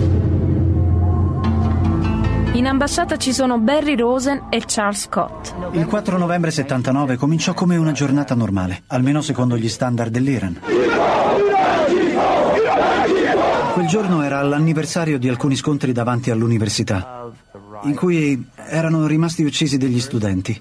In 2.52 2.66
ambasciata 2.66 3.16
ci 3.16 3.32
sono 3.32 3.58
Barry 3.58 3.96
Rosen 3.96 4.46
e 4.50 4.62
Charles 4.66 5.02
Scott. 5.02 5.54
Il 5.72 5.86
4 5.86 6.16
novembre 6.16 6.50
79 6.50 7.16
cominciò 7.16 7.52
come 7.52 7.76
una 7.76 7.92
giornata 7.92 8.34
normale, 8.34 8.82
almeno 8.88 9.20
secondo 9.20 9.56
gli 9.56 9.68
standard 9.68 10.10
dell'Iran. 10.10 10.60
Quel 13.74 13.86
giorno 13.86 14.22
era 14.22 14.42
l'anniversario 14.42 15.18
di 15.18 15.28
alcuni 15.28 15.54
scontri 15.54 15.92
davanti 15.92 16.30
all'università 16.30 17.16
in 17.82 17.94
cui 17.94 18.48
erano 18.54 19.06
rimasti 19.06 19.42
uccisi 19.44 19.76
degli 19.76 20.00
studenti. 20.00 20.60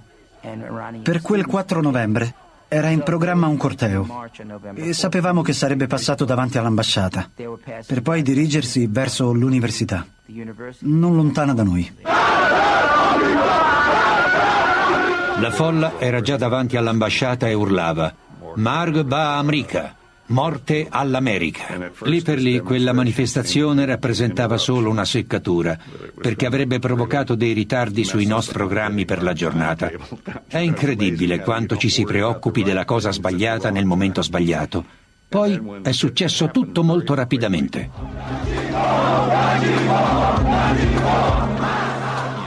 Per 1.01 1.21
quel 1.21 1.45
4 1.45 1.81
novembre 1.81 2.33
era 2.67 2.89
in 2.89 3.03
programma 3.03 3.47
un 3.47 3.57
corteo 3.57 4.29
e 4.73 4.93
sapevamo 4.93 5.41
che 5.41 5.53
sarebbe 5.53 5.87
passato 5.87 6.25
davanti 6.25 6.57
all'ambasciata, 6.57 7.29
per 7.85 8.01
poi 8.01 8.21
dirigersi 8.21 8.87
verso 8.87 9.31
l'università, 9.33 10.05
non 10.79 11.15
lontana 11.15 11.53
da 11.53 11.63
noi. 11.63 11.91
La 15.39 15.51
folla 15.51 15.99
era 15.99 16.21
già 16.21 16.37
davanti 16.37 16.77
all'ambasciata 16.77 17.47
e 17.47 17.53
urlava 17.53 18.13
Marg 18.55 19.03
Ba 19.03 19.35
Amrika. 19.35 19.95
Morte 20.27 20.87
all'America. 20.89 21.91
Lì 22.03 22.21
per 22.21 22.39
lì 22.39 22.59
quella 22.59 22.93
manifestazione 22.93 23.85
rappresentava 23.85 24.57
solo 24.57 24.89
una 24.89 25.05
seccatura, 25.05 25.77
perché 26.19 26.47
avrebbe 26.47 26.79
provocato 26.79 27.35
dei 27.35 27.53
ritardi 27.53 28.03
sui 28.03 28.25
nostri 28.25 28.53
programmi 28.53 29.05
per 29.05 29.21
la 29.21 29.33
giornata. 29.33 29.91
È 30.47 30.57
incredibile 30.57 31.41
quanto 31.41 31.77
ci 31.77 31.89
si 31.89 32.03
preoccupi 32.03 32.63
della 32.63 32.85
cosa 32.85 33.11
sbagliata 33.11 33.69
nel 33.69 33.85
momento 33.85 34.23
sbagliato. 34.23 34.83
Poi 35.27 35.61
è 35.83 35.91
successo 35.91 36.49
tutto 36.49 36.83
molto 36.83 37.13
rapidamente. 37.13 37.89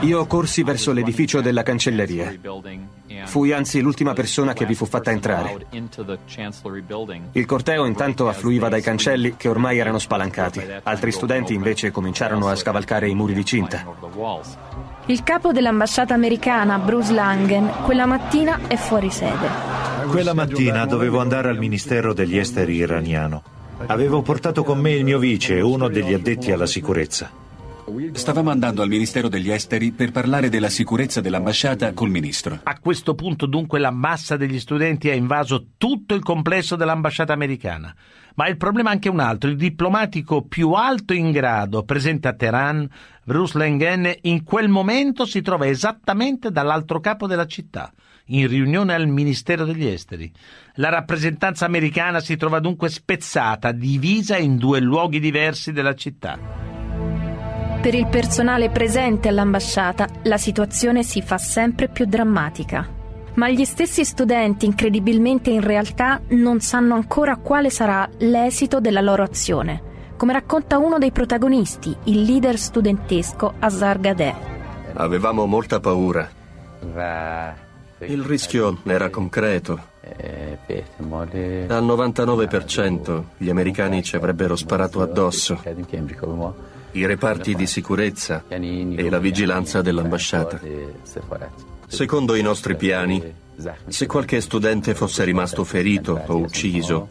Io 0.01 0.25
corsi 0.27 0.63
verso 0.63 0.93
l'edificio 0.93 1.41
della 1.41 1.61
cancelleria. 1.61 2.33
Fui 3.25 3.51
anzi 3.51 3.81
l'ultima 3.81 4.13
persona 4.13 4.53
che 4.53 4.65
vi 4.65 4.73
fu 4.73 4.85
fatta 4.85 5.11
entrare. 5.11 5.65
Il 7.33 7.45
corteo 7.45 7.85
intanto 7.85 8.29
affluiva 8.29 8.69
dai 8.69 8.81
cancelli 8.81 9.35
che 9.35 9.49
ormai 9.49 9.77
erano 9.77 9.99
spalancati. 9.99 10.61
Altri 10.83 11.11
studenti 11.11 11.53
invece 11.53 11.91
cominciarono 11.91 12.47
a 12.47 12.55
scavalcare 12.55 13.09
i 13.09 13.13
muri 13.13 13.33
di 13.33 13.43
cinta. 13.43 13.85
Il 15.07 15.23
capo 15.23 15.51
dell'ambasciata 15.51 16.13
americana, 16.13 16.77
Bruce 16.77 17.11
Langen, 17.11 17.69
quella 17.83 18.05
mattina 18.05 18.67
è 18.67 18.77
fuori 18.77 19.09
sede. 19.09 19.49
Quella 20.07 20.33
mattina 20.33 20.85
dovevo 20.85 21.19
andare 21.19 21.49
al 21.49 21.57
Ministero 21.57 22.13
degli 22.13 22.37
Esteri 22.37 22.75
iraniano. 22.75 23.43
Avevo 23.87 24.21
portato 24.21 24.63
con 24.63 24.79
me 24.79 24.91
il 24.91 25.03
mio 25.03 25.19
vice, 25.19 25.59
uno 25.59 25.89
degli 25.89 26.13
addetti 26.13 26.51
alla 26.51 26.67
sicurezza. 26.67 27.47
Stavamo 28.11 28.49
andando 28.51 28.81
al 28.81 28.89
Ministero 28.89 29.27
degli 29.27 29.49
Esteri 29.49 29.91
per 29.91 30.11
parlare 30.11 30.49
della 30.49 30.69
sicurezza 30.69 31.21
dell'ambasciata 31.21 31.93
col 31.93 32.09
ministro. 32.09 32.59
A 32.63 32.79
questo 32.79 33.15
punto 33.15 33.45
dunque 33.45 33.79
la 33.79 33.91
massa 33.91 34.37
degli 34.37 34.59
studenti 34.59 35.09
ha 35.09 35.13
invaso 35.13 35.69
tutto 35.77 36.13
il 36.13 36.21
complesso 36.21 36.75
dell'ambasciata 36.75 37.33
americana. 37.33 37.95
Ma 38.35 38.47
il 38.47 38.57
problema 38.57 38.89
è 38.89 38.93
anche 38.93 39.09
un 39.09 39.19
altro. 39.19 39.49
Il 39.49 39.57
diplomatico 39.57 40.43
più 40.43 40.71
alto 40.71 41.13
in 41.13 41.31
grado 41.31 41.83
presente 41.83 42.27
a 42.27 42.33
Teheran, 42.33 42.87
Bruce 43.23 43.57
Lengen, 43.57 44.11
in 44.21 44.43
quel 44.43 44.69
momento 44.69 45.25
si 45.25 45.41
trova 45.41 45.67
esattamente 45.67 46.51
dall'altro 46.51 46.99
capo 46.99 47.27
della 47.27 47.47
città, 47.47 47.91
in 48.27 48.47
riunione 48.47 48.93
al 48.93 49.07
Ministero 49.07 49.65
degli 49.65 49.85
Esteri. 49.85 50.31
La 50.75 50.89
rappresentanza 50.89 51.65
americana 51.65 52.19
si 52.19 52.37
trova 52.37 52.59
dunque 52.59 52.89
spezzata, 52.89 53.71
divisa 53.71 54.37
in 54.37 54.57
due 54.57 54.79
luoghi 54.79 55.19
diversi 55.19 55.71
della 55.71 55.95
città. 55.95 56.68
Per 57.81 57.93
il 57.95 58.07
personale 58.07 58.69
presente 58.69 59.29
all'ambasciata 59.29 60.05
la 60.23 60.37
situazione 60.37 61.01
si 61.01 61.21
fa 61.21 61.37
sempre 61.37 61.87
più 61.87 62.03
drammatica. 62.05 62.85
Ma 63.35 63.47
gli 63.49 63.63
stessi 63.63 64.03
studenti, 64.03 64.65
incredibilmente 64.65 65.49
in 65.49 65.61
realtà, 65.61 66.19
non 66.31 66.59
sanno 66.59 66.95
ancora 66.95 67.37
quale 67.37 67.69
sarà 67.69 68.09
l'esito 68.17 68.81
della 68.81 68.99
loro 68.99 69.23
azione, 69.23 69.81
come 70.17 70.33
racconta 70.33 70.77
uno 70.77 70.97
dei 70.97 71.11
protagonisti, 71.13 71.95
il 72.05 72.23
leader 72.23 72.57
studentesco 72.57 73.53
Azar 73.59 73.97
Gadeh. 73.97 74.35
Avevamo 74.95 75.45
molta 75.45 75.79
paura. 75.79 76.29
Il 77.99 78.23
rischio 78.23 78.79
era 78.83 79.09
concreto. 79.09 79.79
Al 80.67 81.85
99% 81.85 83.23
gli 83.37 83.49
americani 83.49 84.03
ci 84.03 84.17
avrebbero 84.17 84.57
sparato 84.57 85.01
addosso. 85.01 85.61
I 86.91 87.05
reparti 87.05 87.55
di 87.55 87.67
sicurezza 87.67 88.43
e 88.47 89.09
la 89.09 89.19
vigilanza 89.19 89.81
dell'ambasciata. 89.81 90.59
Secondo 91.87 92.35
i 92.35 92.41
nostri 92.41 92.75
piani, 92.75 93.21
se 93.87 94.05
qualche 94.05 94.41
studente 94.41 94.93
fosse 94.95 95.23
rimasto 95.23 95.63
ferito 95.63 96.21
o 96.25 96.37
ucciso, 96.37 97.07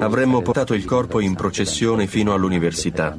avremmo 0.00 0.42
portato 0.42 0.74
il 0.74 0.84
corpo 0.84 1.20
in 1.20 1.34
processione 1.34 2.06
fino 2.06 2.32
all'università, 2.32 3.16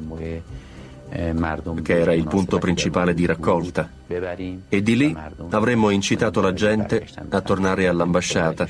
che 1.08 1.98
era 1.98 2.12
il 2.12 2.26
punto 2.26 2.58
principale 2.58 3.14
di 3.14 3.26
raccolta, 3.26 3.88
e 4.06 4.82
di 4.82 4.96
lì 4.96 5.16
avremmo 5.50 5.90
incitato 5.90 6.40
la 6.40 6.52
gente 6.52 7.06
a 7.30 7.40
tornare 7.40 7.86
all'ambasciata 7.86 8.66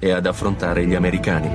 e 0.00 0.10
ad 0.10 0.26
affrontare 0.26 0.86
gli 0.86 0.94
americani. 0.94 1.50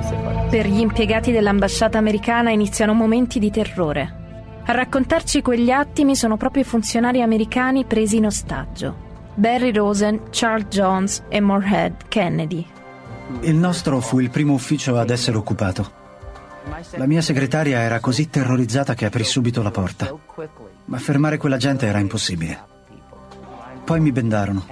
Per 0.49 0.67
gli 0.67 0.79
impiegati 0.79 1.31
dell'ambasciata 1.31 1.97
americana 1.97 2.49
iniziano 2.49 2.93
momenti 2.93 3.39
di 3.39 3.51
terrore. 3.51 4.21
A 4.65 4.71
raccontarci 4.71 5.41
quegli 5.41 5.71
attimi 5.71 6.15
sono 6.15 6.37
proprio 6.37 6.63
i 6.63 6.65
funzionari 6.65 7.21
americani 7.21 7.83
presi 7.83 8.17
in 8.17 8.27
ostaggio. 8.27 9.11
Barry 9.35 9.71
Rosen, 9.71 10.21
Charles 10.29 10.67
Jones 10.69 11.23
e 11.27 11.41
Moorhead 11.41 12.07
Kennedy. 12.07 12.65
Il 13.41 13.55
nostro 13.55 13.99
fu 13.99 14.19
il 14.19 14.29
primo 14.29 14.53
ufficio 14.53 14.97
ad 14.97 15.09
essere 15.09 15.37
occupato. 15.37 16.01
La 16.91 17.05
mia 17.05 17.21
segretaria 17.21 17.79
era 17.79 17.99
così 17.99 18.29
terrorizzata 18.29 18.93
che 18.93 19.05
aprì 19.05 19.23
subito 19.25 19.61
la 19.61 19.71
porta. 19.71 20.13
Ma 20.85 20.97
fermare 20.97 21.37
quella 21.37 21.57
gente 21.57 21.85
era 21.85 21.99
impossibile. 21.99 22.63
Poi 23.83 23.99
mi 23.99 24.11
bendarono. 24.11 24.65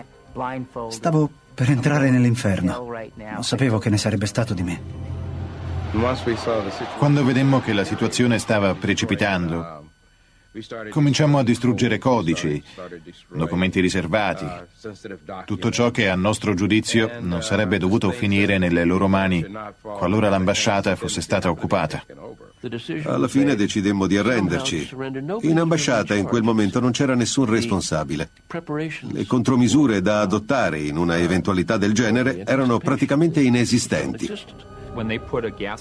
Stavo 0.89 1.30
per 1.54 1.69
entrare 1.69 2.10
nell'inferno. 2.10 2.88
Non 3.34 3.43
sapevo 3.43 3.77
che 3.77 3.89
ne 3.89 3.97
sarebbe 3.97 4.25
stato 4.25 4.54
di 4.54 4.63
me. 4.63 5.10
Quando 6.97 7.25
vedemmo 7.25 7.60
che 7.60 7.73
la 7.73 7.84
situazione 7.84 8.39
stava 8.39 8.73
precipitando, 8.73 9.81
Cominciammo 10.89 11.37
a 11.37 11.43
distruggere 11.43 11.97
codici, 11.97 12.61
documenti 13.29 13.79
riservati, 13.79 14.45
tutto 15.45 15.71
ciò 15.71 15.91
che 15.91 16.09
a 16.09 16.15
nostro 16.15 16.53
giudizio 16.53 17.09
non 17.21 17.41
sarebbe 17.41 17.77
dovuto 17.77 18.11
finire 18.11 18.57
nelle 18.57 18.83
loro 18.83 19.07
mani 19.07 19.45
qualora 19.81 20.27
l'ambasciata 20.27 20.97
fosse 20.97 21.21
stata 21.21 21.49
occupata. 21.49 22.03
Alla 23.05 23.29
fine 23.29 23.55
decidemmo 23.55 24.07
di 24.07 24.17
arrenderci. 24.17 24.89
In 25.41 25.57
ambasciata 25.57 26.15
in 26.15 26.25
quel 26.25 26.43
momento 26.43 26.81
non 26.81 26.91
c'era 26.91 27.15
nessun 27.15 27.45
responsabile. 27.45 28.31
Le 29.11 29.25
contromisure 29.25 30.01
da 30.01 30.19
adottare 30.19 30.79
in 30.79 30.97
una 30.97 31.17
eventualità 31.17 31.77
del 31.77 31.93
genere 31.93 32.43
erano 32.45 32.77
praticamente 32.77 33.39
inesistenti. 33.41 34.29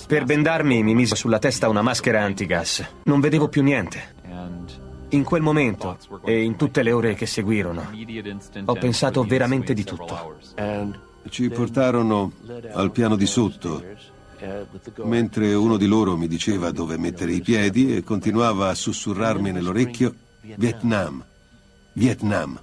Per 0.07 0.25
bendarmi 0.25 0.85
mi 0.85 0.95
mise 0.95 1.17
sulla 1.17 1.41
testa 1.41 1.69
una 1.69 1.83
maschera 1.83 2.23
antigas. 2.23 2.87
Non 3.03 3.19
vedevo 3.19 3.49
più 3.49 3.63
niente. 3.63 4.19
In 5.13 5.25
quel 5.25 5.43
momento 5.43 5.99
e 6.25 6.43
in 6.43 6.57
tutte 6.57 6.83
le 6.83 6.93
ore 6.93 7.15
che 7.15 7.27
seguirono, 7.27 7.91
ho 8.65 8.75
pensato 8.75 9.25
veramente 9.25 9.75
di 9.75 9.83
tutto. 9.83 10.39
Ci 11.29 11.49
portarono 11.51 12.33
al 12.73 12.93
piano 12.93 13.17
di 13.17 13.27
sotto, 13.27 13.83
mentre 15.05 15.53
uno 15.55 15.77
di 15.77 15.87
loro 15.87 16.17
mi 16.17 16.29
diceva 16.29 16.71
dove 16.71 16.97
mettere 16.97 17.33
i 17.33 17.41
piedi 17.41 17.97
e 17.97 18.03
continuava 18.05 18.69
a 18.69 18.75
sussurrarmi 18.75 19.51
nell'orecchio 19.51 20.15
Vietnam, 20.57 21.25
Vietnam. 21.95 22.61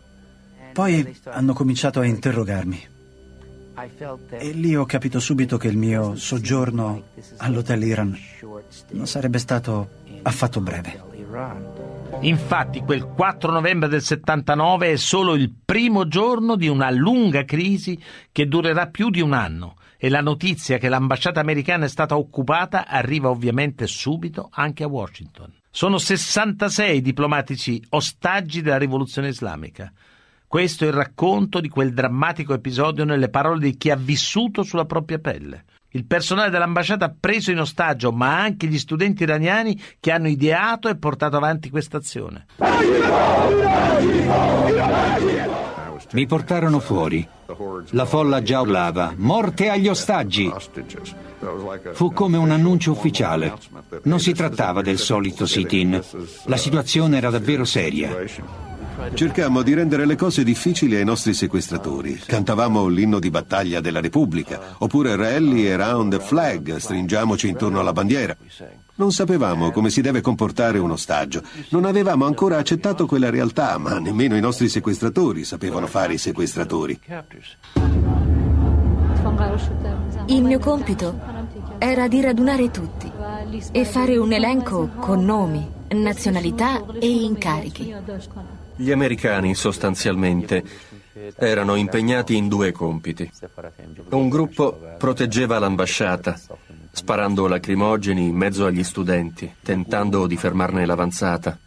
Poi 0.73 1.17
hanno 1.25 1.53
cominciato 1.53 1.99
a 1.99 2.05
interrogarmi. 2.05 2.87
E 4.29 4.51
lì 4.51 4.75
ho 4.75 4.85
capito 4.85 5.19
subito 5.19 5.57
che 5.57 5.67
il 5.67 5.77
mio 5.77 6.15
soggiorno 6.15 7.09
all'Hotel 7.37 7.83
Iran 7.83 8.17
non 8.91 9.05
sarebbe 9.05 9.37
stato 9.37 9.89
affatto 10.23 10.61
breve. 10.61 11.06
Infatti 12.21 12.81
quel 12.81 13.05
4 13.05 13.51
novembre 13.51 13.87
del 13.87 14.01
79 14.01 14.91
è 14.91 14.95
solo 14.95 15.35
il 15.35 15.53
primo 15.63 16.07
giorno 16.07 16.55
di 16.55 16.67
una 16.67 16.89
lunga 16.89 17.43
crisi 17.43 17.99
che 18.31 18.47
durerà 18.47 18.87
più 18.87 19.09
di 19.09 19.21
un 19.21 19.33
anno 19.33 19.75
e 19.97 20.09
la 20.09 20.21
notizia 20.21 20.77
che 20.77 20.89
l'ambasciata 20.89 21.39
americana 21.39 21.85
è 21.85 21.89
stata 21.89 22.17
occupata 22.17 22.87
arriva 22.87 23.29
ovviamente 23.29 23.87
subito 23.87 24.49
anche 24.51 24.83
a 24.83 24.87
Washington. 24.87 25.53
Sono 25.69 25.97
66 25.97 27.01
diplomatici 27.01 27.83
ostaggi 27.89 28.61
della 28.61 28.77
rivoluzione 28.77 29.27
islamica. 29.27 29.91
Questo 30.47 30.85
è 30.85 30.87
il 30.87 30.93
racconto 30.93 31.59
di 31.59 31.67
quel 31.67 31.93
drammatico 31.93 32.53
episodio 32.53 33.03
nelle 33.03 33.29
parole 33.29 33.59
di 33.59 33.77
chi 33.77 33.91
ha 33.91 33.95
vissuto 33.95 34.63
sulla 34.63 34.85
propria 34.85 35.19
pelle. 35.19 35.65
Il 35.91 36.05
personale 36.05 36.49
dell'ambasciata 36.49 37.05
ha 37.05 37.15
preso 37.17 37.51
in 37.51 37.59
ostaggio, 37.59 38.11
ma 38.11 38.39
anche 38.39 38.67
gli 38.67 38.77
studenti 38.77 39.23
iraniani 39.23 39.79
che 39.99 40.11
hanno 40.11 40.27
ideato 40.27 40.89
e 40.89 40.97
portato 40.97 41.37
avanti 41.37 41.69
questa 41.69 41.97
azione. 41.97 42.45
Mi 46.11 46.25
portarono 46.25 46.79
fuori. 46.79 47.27
La 47.91 48.05
folla 48.05 48.41
già 48.41 48.61
urlava: 48.61 49.13
Morte 49.15 49.69
agli 49.69 49.87
ostaggi! 49.87 50.51
Fu 51.93 52.11
come 52.11 52.37
un 52.37 52.51
annuncio 52.51 52.91
ufficiale. 52.91 53.53
Non 54.03 54.19
si 54.19 54.33
trattava 54.33 54.81
del 54.81 54.97
solito 54.97 55.45
sit-in. 55.45 56.01
La 56.45 56.57
situazione 56.57 57.17
era 57.17 57.29
davvero 57.29 57.63
seria. 57.63 58.15
Cercammo 59.13 59.61
di 59.61 59.73
rendere 59.73 60.05
le 60.05 60.15
cose 60.15 60.43
difficili 60.43 60.95
ai 60.95 61.05
nostri 61.05 61.33
sequestratori. 61.33 62.19
Cantavamo 62.25 62.87
l'inno 62.87 63.19
di 63.19 63.29
battaglia 63.29 63.79
della 63.79 64.01
Repubblica, 64.01 64.75
oppure 64.79 65.15
Rally 65.15 65.69
Around 65.69 66.17
the 66.17 66.23
Flag, 66.23 66.75
stringiamoci 66.77 67.47
intorno 67.47 67.79
alla 67.79 67.93
bandiera. 67.93 68.35
Non 68.95 69.11
sapevamo 69.11 69.71
come 69.71 69.91
si 69.91 70.01
deve 70.01 70.21
comportare 70.21 70.79
un 70.79 70.91
ostaggio. 70.91 71.43
Non 71.69 71.85
avevamo 71.85 72.25
ancora 72.25 72.57
accettato 72.57 73.05
quella 73.05 73.29
realtà, 73.29 73.77
ma 73.77 73.99
nemmeno 73.99 74.35
i 74.35 74.41
nostri 74.41 74.67
sequestratori 74.67 75.43
sapevano 75.43 75.85
fare 75.85 76.13
i 76.13 76.17
sequestratori. 76.17 76.99
Il 80.25 80.43
mio 80.43 80.59
compito 80.59 81.19
era 81.77 82.07
di 82.07 82.21
radunare 82.21 82.71
tutti 82.71 83.11
e 83.71 83.85
fare 83.85 84.17
un 84.17 84.33
elenco 84.33 84.89
con 84.99 85.23
nomi, 85.23 85.65
nazionalità 85.89 86.83
e 86.99 87.07
incarichi. 87.07 87.93
Gli 88.77 88.91
americani 88.91 89.55
sostanzialmente 89.55 90.63
erano 91.35 91.75
impegnati 91.75 92.35
in 92.35 92.47
due 92.47 92.71
compiti. 92.71 93.29
Un 94.09 94.29
gruppo 94.29 94.79
proteggeva 94.97 95.59
l'ambasciata, 95.59 96.39
sparando 96.91 97.47
lacrimogeni 97.47 98.27
in 98.27 98.35
mezzo 98.35 98.65
agli 98.65 98.83
studenti, 98.83 99.51
tentando 99.61 100.27
di 100.27 100.37
fermarne 100.37 100.85
l'avanzata. 100.85 101.57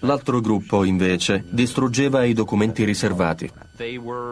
L'altro 0.00 0.40
gruppo, 0.40 0.84
invece, 0.84 1.44
distruggeva 1.48 2.24
i 2.24 2.34
documenti 2.34 2.84
riservati. 2.84 3.50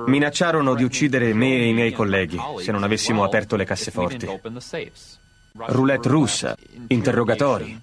Minacciarono 0.06 0.74
di 0.74 0.82
uccidere 0.82 1.32
me 1.32 1.56
e 1.56 1.68
i 1.68 1.72
miei 1.72 1.92
colleghi 1.92 2.38
se 2.60 2.72
non 2.72 2.82
avessimo 2.82 3.24
aperto 3.24 3.56
le 3.56 3.64
casseforti. 3.64 4.28
Roulette 5.52 6.08
russa, 6.08 6.56
interrogatori. 6.88 7.80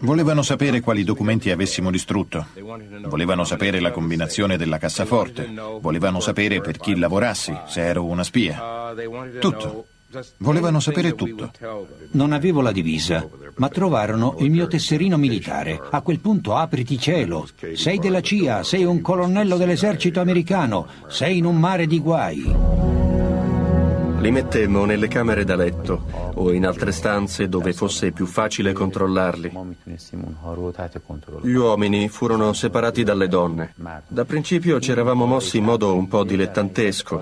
Volevano 0.00 0.40
sapere 0.42 0.80
quali 0.80 1.04
documenti 1.04 1.50
avessimo 1.50 1.90
distrutto. 1.90 2.46
Volevano 3.06 3.44
sapere 3.44 3.80
la 3.80 3.90
combinazione 3.90 4.56
della 4.56 4.78
cassaforte. 4.78 5.52
Volevano 5.80 6.20
sapere 6.20 6.62
per 6.62 6.78
chi 6.78 6.96
lavorassi, 6.96 7.54
se 7.66 7.82
ero 7.82 8.04
una 8.04 8.24
spia. 8.24 8.94
Tutto. 9.38 9.86
Volevano 10.38 10.80
sapere 10.80 11.14
tutto. 11.14 11.50
Non 12.12 12.32
avevo 12.32 12.62
la 12.62 12.72
divisa, 12.72 13.28
ma 13.56 13.68
trovarono 13.68 14.36
il 14.38 14.50
mio 14.50 14.66
tesserino 14.66 15.18
militare. 15.18 15.80
A 15.90 16.00
quel 16.00 16.20
punto 16.20 16.54
apriti 16.54 16.98
cielo. 16.98 17.46
Sei 17.74 17.98
della 17.98 18.20
CIA, 18.20 18.62
sei 18.62 18.84
un 18.84 19.02
colonnello 19.02 19.56
dell'esercito 19.56 20.20
americano, 20.20 20.86
sei 21.08 21.38
in 21.38 21.44
un 21.44 21.58
mare 21.58 21.86
di 21.86 21.98
guai. 21.98 23.01
Li 24.22 24.30
mettemmo 24.30 24.84
nelle 24.84 25.08
camere 25.08 25.42
da 25.42 25.56
letto 25.56 26.30
o 26.34 26.52
in 26.52 26.64
altre 26.64 26.92
stanze 26.92 27.48
dove 27.48 27.72
fosse 27.72 28.12
più 28.12 28.24
facile 28.24 28.72
controllarli. 28.72 29.50
Gli 31.40 31.54
uomini 31.54 32.08
furono 32.08 32.52
separati 32.52 33.02
dalle 33.02 33.26
donne. 33.26 33.74
Da 34.06 34.24
principio 34.24 34.78
ci 34.78 34.92
eravamo 34.92 35.26
mossi 35.26 35.58
in 35.58 35.64
modo 35.64 35.96
un 35.96 36.06
po' 36.06 36.22
dilettantesco, 36.22 37.20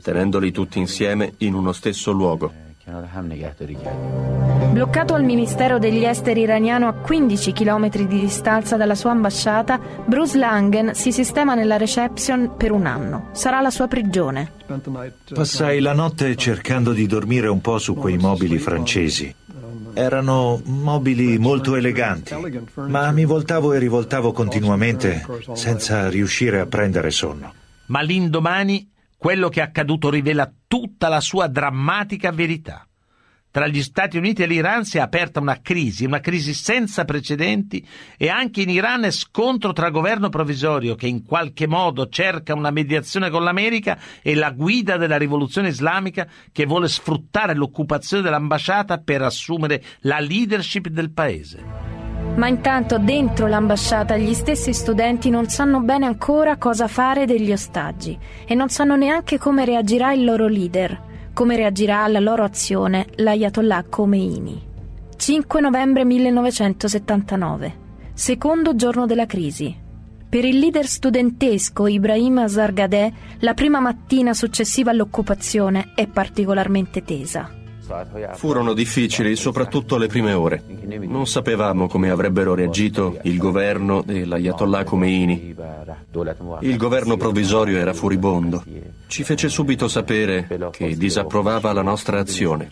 tenendoli 0.00 0.52
tutti 0.52 0.78
insieme 0.78 1.34
in 1.38 1.54
uno 1.54 1.72
stesso 1.72 2.12
luogo. 2.12 2.67
Bloccato 4.70 5.14
al 5.14 5.22
Ministero 5.22 5.78
degli 5.78 6.04
Esteri 6.04 6.40
iraniano 6.40 6.88
a 6.88 6.94
15 6.94 7.52
km 7.52 7.90
di 7.90 8.20
distanza 8.20 8.76
dalla 8.76 8.94
sua 8.94 9.10
ambasciata, 9.10 9.78
Bruce 10.06 10.38
Langen 10.38 10.94
si 10.94 11.12
sistema 11.12 11.54
nella 11.54 11.76
reception 11.76 12.56
per 12.56 12.72
un 12.72 12.86
anno. 12.86 13.28
Sarà 13.32 13.60
la 13.60 13.70
sua 13.70 13.88
prigione. 13.88 14.52
Passai 15.34 15.80
la 15.80 15.92
notte 15.92 16.34
cercando 16.36 16.92
di 16.92 17.06
dormire 17.06 17.48
un 17.48 17.60
po' 17.60 17.78
su 17.78 17.94
quei 17.94 18.16
mobili 18.16 18.58
francesi. 18.58 19.34
Erano 19.92 20.60
mobili 20.64 21.38
molto 21.38 21.74
eleganti, 21.76 22.34
ma 22.86 23.10
mi 23.10 23.24
voltavo 23.24 23.74
e 23.74 23.78
rivoltavo 23.78 24.32
continuamente 24.32 25.26
senza 25.52 26.08
riuscire 26.08 26.60
a 26.60 26.66
prendere 26.66 27.10
sonno. 27.10 27.52
Ma 27.86 28.00
l'indomani 28.00 28.88
quello 29.18 29.48
che 29.48 29.60
è 29.60 29.64
accaduto 29.64 30.08
rivela 30.08 30.50
tutta 30.66 31.08
la 31.08 31.20
sua 31.20 31.48
drammatica 31.48 32.30
verità. 32.30 32.86
Tra 33.50 33.66
gli 33.66 33.82
Stati 33.82 34.18
Uniti 34.18 34.42
e 34.42 34.46
l'Iran 34.46 34.84
si 34.84 34.98
è 34.98 35.00
aperta 35.00 35.40
una 35.40 35.60
crisi, 35.60 36.04
una 36.04 36.20
crisi 36.20 36.52
senza 36.54 37.04
precedenti 37.04 37.84
e 38.16 38.28
anche 38.28 38.60
in 38.60 38.68
Iran 38.68 39.04
è 39.04 39.10
scontro 39.10 39.72
tra 39.72 39.90
governo 39.90 40.28
provvisorio 40.28 40.94
che 40.94 41.08
in 41.08 41.24
qualche 41.24 41.66
modo 41.66 42.08
cerca 42.08 42.54
una 42.54 42.70
mediazione 42.70 43.30
con 43.30 43.42
l'America 43.42 43.98
e 44.22 44.34
la 44.34 44.50
guida 44.50 44.96
della 44.98 45.16
rivoluzione 45.16 45.68
islamica 45.68 46.28
che 46.52 46.66
vuole 46.66 46.88
sfruttare 46.88 47.54
l'occupazione 47.54 48.22
dell'ambasciata 48.22 48.98
per 48.98 49.22
assumere 49.22 49.82
la 50.00 50.20
leadership 50.20 50.88
del 50.88 51.10
paese. 51.10 51.97
Ma 52.38 52.48
intanto 52.48 52.98
dentro 52.98 53.46
l'ambasciata 53.46 54.16
gli 54.16 54.34
stessi 54.34 54.72
studenti 54.72 55.30
non 55.30 55.48
sanno 55.48 55.80
bene 55.80 56.06
ancora 56.06 56.56
cosa 56.56 56.88
fare 56.88 57.26
degli 57.26 57.52
ostaggi 57.52 58.18
e 58.46 58.54
non 58.54 58.68
sanno 58.68 58.96
neanche 58.96 59.38
come 59.38 59.64
reagirà 59.64 60.12
il 60.12 60.24
loro 60.24 60.48
leader 60.48 61.06
come 61.38 61.54
reagirà 61.54 62.02
alla 62.02 62.18
loro 62.18 62.42
azione 62.42 63.06
l'Ayatollah 63.14 63.84
Khomeini. 63.84 64.60
5 65.14 65.60
novembre 65.60 66.04
1979, 66.04 67.74
secondo 68.12 68.74
giorno 68.74 69.06
della 69.06 69.24
crisi. 69.24 69.72
Per 70.28 70.44
il 70.44 70.58
leader 70.58 70.84
studentesco 70.84 71.86
Ibrahim 71.86 72.38
Azargadeh, 72.38 73.12
la 73.38 73.54
prima 73.54 73.78
mattina 73.78 74.34
successiva 74.34 74.90
all'occupazione 74.90 75.92
è 75.94 76.08
particolarmente 76.08 77.04
tesa. 77.04 77.57
Furono 78.34 78.74
difficili, 78.74 79.34
soprattutto 79.34 79.96
le 79.96 80.06
prime 80.06 80.32
ore. 80.32 80.62
Non 80.86 81.26
sapevamo 81.26 81.88
come 81.88 82.10
avrebbero 82.10 82.54
reagito 82.54 83.18
il 83.22 83.38
governo 83.38 84.04
e 84.06 84.24
l'Ayatollah 84.24 84.84
Khomeini. 84.84 85.54
Il 86.60 86.76
governo 86.76 87.16
provvisorio 87.16 87.78
era 87.78 87.94
furibondo. 87.94 88.62
Ci 89.06 89.24
fece 89.24 89.48
subito 89.48 89.88
sapere 89.88 90.46
che 90.70 90.96
disapprovava 90.96 91.72
la 91.72 91.82
nostra 91.82 92.18
azione. 92.18 92.70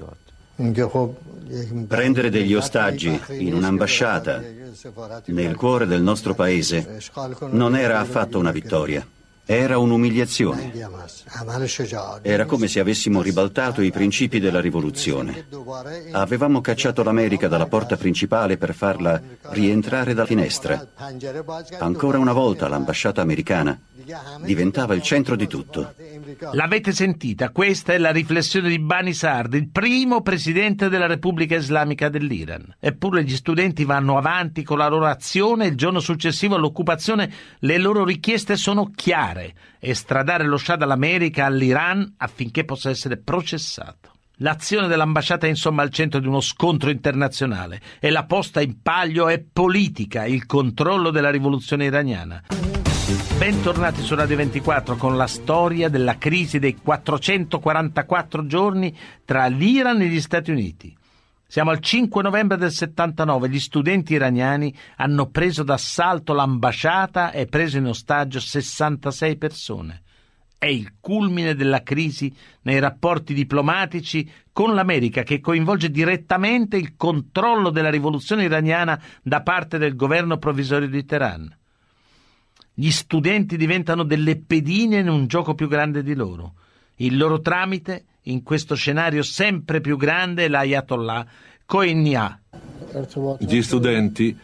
Prendere 1.87 2.31
degli 2.31 2.55
ostaggi 2.55 3.21
in 3.39 3.55
un'ambasciata 3.55 4.43
nel 5.27 5.55
cuore 5.55 5.87
del 5.87 6.03
nostro 6.03 6.35
paese 6.35 7.01
non 7.51 7.77
era 7.77 8.01
affatto 8.01 8.39
una 8.39 8.51
vittoria. 8.51 9.07
Era 9.49 9.79
un'umiliazione. 9.79 10.73
Era 12.23 12.47
come 12.47 12.67
se 12.67 12.81
avessimo 12.81 13.23
ribaltato 13.23 13.81
i 13.81 13.93
principi 13.93 14.41
della 14.41 14.61
rivoluzione. 14.61 15.47
Avevamo 16.11 16.61
cacciato 16.61 17.05
l'America 17.05 17.47
dalla 17.47 17.67
porta 17.67 17.97
principale 17.97 18.57
per 18.57 18.75
farla 18.75 19.23
rientrare 19.51 20.15
dalla 20.15 20.27
finestra. 20.27 20.85
Ancora 21.79 22.19
una 22.19 22.33
volta 22.33 22.67
l'ambasciata 22.67 23.23
americana 23.23 23.79
diventava 24.43 24.95
il 24.95 25.03
centro 25.03 25.37
di 25.37 25.47
tutto. 25.47 25.95
L'avete 26.53 26.93
sentita? 26.93 27.51
Questa 27.51 27.93
è 27.93 27.99
la 27.99 28.11
riflessione 28.11 28.69
di 28.69 28.79
Bani 28.79 29.13
Sard, 29.13 29.55
il 29.55 29.69
primo 29.69 30.23
presidente 30.23 30.89
della 30.89 31.07
Repubblica 31.07 31.57
Islamica 31.57 32.09
dell'Iran. 32.09 32.75
Eppure 32.81 33.23
gli 33.25 33.35
studenti 33.35 33.85
vanno 33.85 34.17
avanti 34.19 34.63
con 34.65 34.79
la 34.79 34.89
loro 34.89 35.07
azione 35.07 35.65
e 35.67 35.69
il 35.69 35.77
giorno 35.77 36.01
successivo 36.01 36.57
all'occupazione 36.57 37.33
le 37.61 37.79
loro 37.79 38.05
richieste 38.05 38.57
sono 38.57 38.91
chiare: 38.95 39.36
estradare 39.79 40.45
lo 40.45 40.57
Shah 40.57 40.77
dall'America 40.77 41.45
all'Iran 41.47 42.15
affinché 42.19 42.65
possa 42.65 42.91
essere 42.91 43.17
processato. 43.17 44.13
L'azione 44.41 44.87
dell'ambasciata 44.87 45.47
è 45.47 45.49
insomma 45.49 45.81
al 45.81 45.91
centro 45.91 46.21
di 46.21 46.27
uno 46.27 46.41
scontro 46.41 46.91
internazionale 46.91 47.81
e 48.01 48.11
la 48.11 48.25
posta 48.25 48.61
in 48.61 48.83
palio 48.83 49.29
è 49.29 49.41
politica, 49.41 50.27
il 50.27 50.45
controllo 50.45 51.11
della 51.11 51.31
rivoluzione 51.31 51.87
iraniana. 51.87 52.43
Bentornati 53.39 54.03
su 54.03 54.15
Radio 54.15 54.37
24 54.37 54.97
con 54.97 55.17
la 55.17 55.27
storia 55.27 55.89
della 55.89 56.19
crisi 56.19 56.59
dei 56.59 56.75
444 56.75 58.47
giorni 58.47 58.95
tra 59.25 59.47
l'Iran 59.47 60.03
e 60.03 60.09
gli 60.09 60.21
Stati 60.21 60.51
Uniti. 60.51 60.95
Siamo 61.49 61.71
al 61.71 61.79
5 61.79 62.23
novembre 62.23 62.57
del 62.57 62.73
79, 62.73 63.49
gli 63.49 63.61
studenti 63.61 64.15
iraniani 64.15 64.75
hanno 64.97 65.27
preso 65.27 65.63
d'assalto 65.63 66.33
l'ambasciata 66.33 67.31
e 67.31 67.47
preso 67.47 67.79
in 67.79 67.87
ostaggio 67.87 68.41
66 68.41 69.37
persone. 69.37 70.03
È 70.59 70.67
il 70.67 70.95
culmine 70.99 71.55
della 71.55 71.85
crisi 71.85 72.35
nei 72.63 72.81
rapporti 72.81 73.33
diplomatici 73.33 74.29
con 74.53 74.75
l'America 74.75 75.23
che 75.23 75.39
coinvolge 75.39 75.91
direttamente 75.91 76.77
il 76.77 76.97
controllo 76.97 77.71
della 77.71 77.91
rivoluzione 77.91 78.43
iraniana 78.43 79.01
da 79.23 79.43
parte 79.43 79.79
del 79.79 79.95
governo 79.95 80.39
provvisorio 80.39 80.89
di 80.89 81.05
Teheran. 81.05 81.57
Gli 82.75 82.91
studenti 82.91 83.57
diventano 83.57 84.03
delle 84.03 84.37
pedine 84.37 84.99
in 84.99 85.09
un 85.09 85.29
gioco 85.29 85.55
più 85.55 85.69
grande 85.69 86.03
di 86.03 86.15
loro. 86.15 86.55
Il 86.97 87.17
loro 87.17 87.41
tramite, 87.41 88.05
in 88.27 88.43
questo 88.43 88.75
scenario 88.75 89.23
sempre 89.23 89.81
più 89.81 89.97
grande, 89.97 90.49
l'Ayatollah 90.49 91.27
Khomeini. 91.67 92.39
Gli 93.39 93.63
studenti 93.63 94.37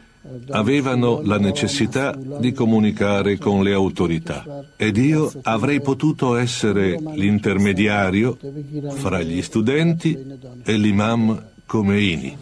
avevano 0.50 1.20
la 1.22 1.38
necessità 1.38 2.14
di 2.14 2.52
comunicare 2.52 3.38
con 3.38 3.62
le 3.62 3.72
autorità 3.72 4.44
ed 4.76 4.96
io 4.96 5.32
avrei 5.42 5.80
potuto 5.80 6.36
essere 6.36 6.96
l'intermediario 7.14 8.38
fra 8.90 9.20
gli 9.22 9.42
studenti 9.42 10.16
e 10.64 10.76
l'imam 10.76 11.50
Khomeini. 11.66 12.38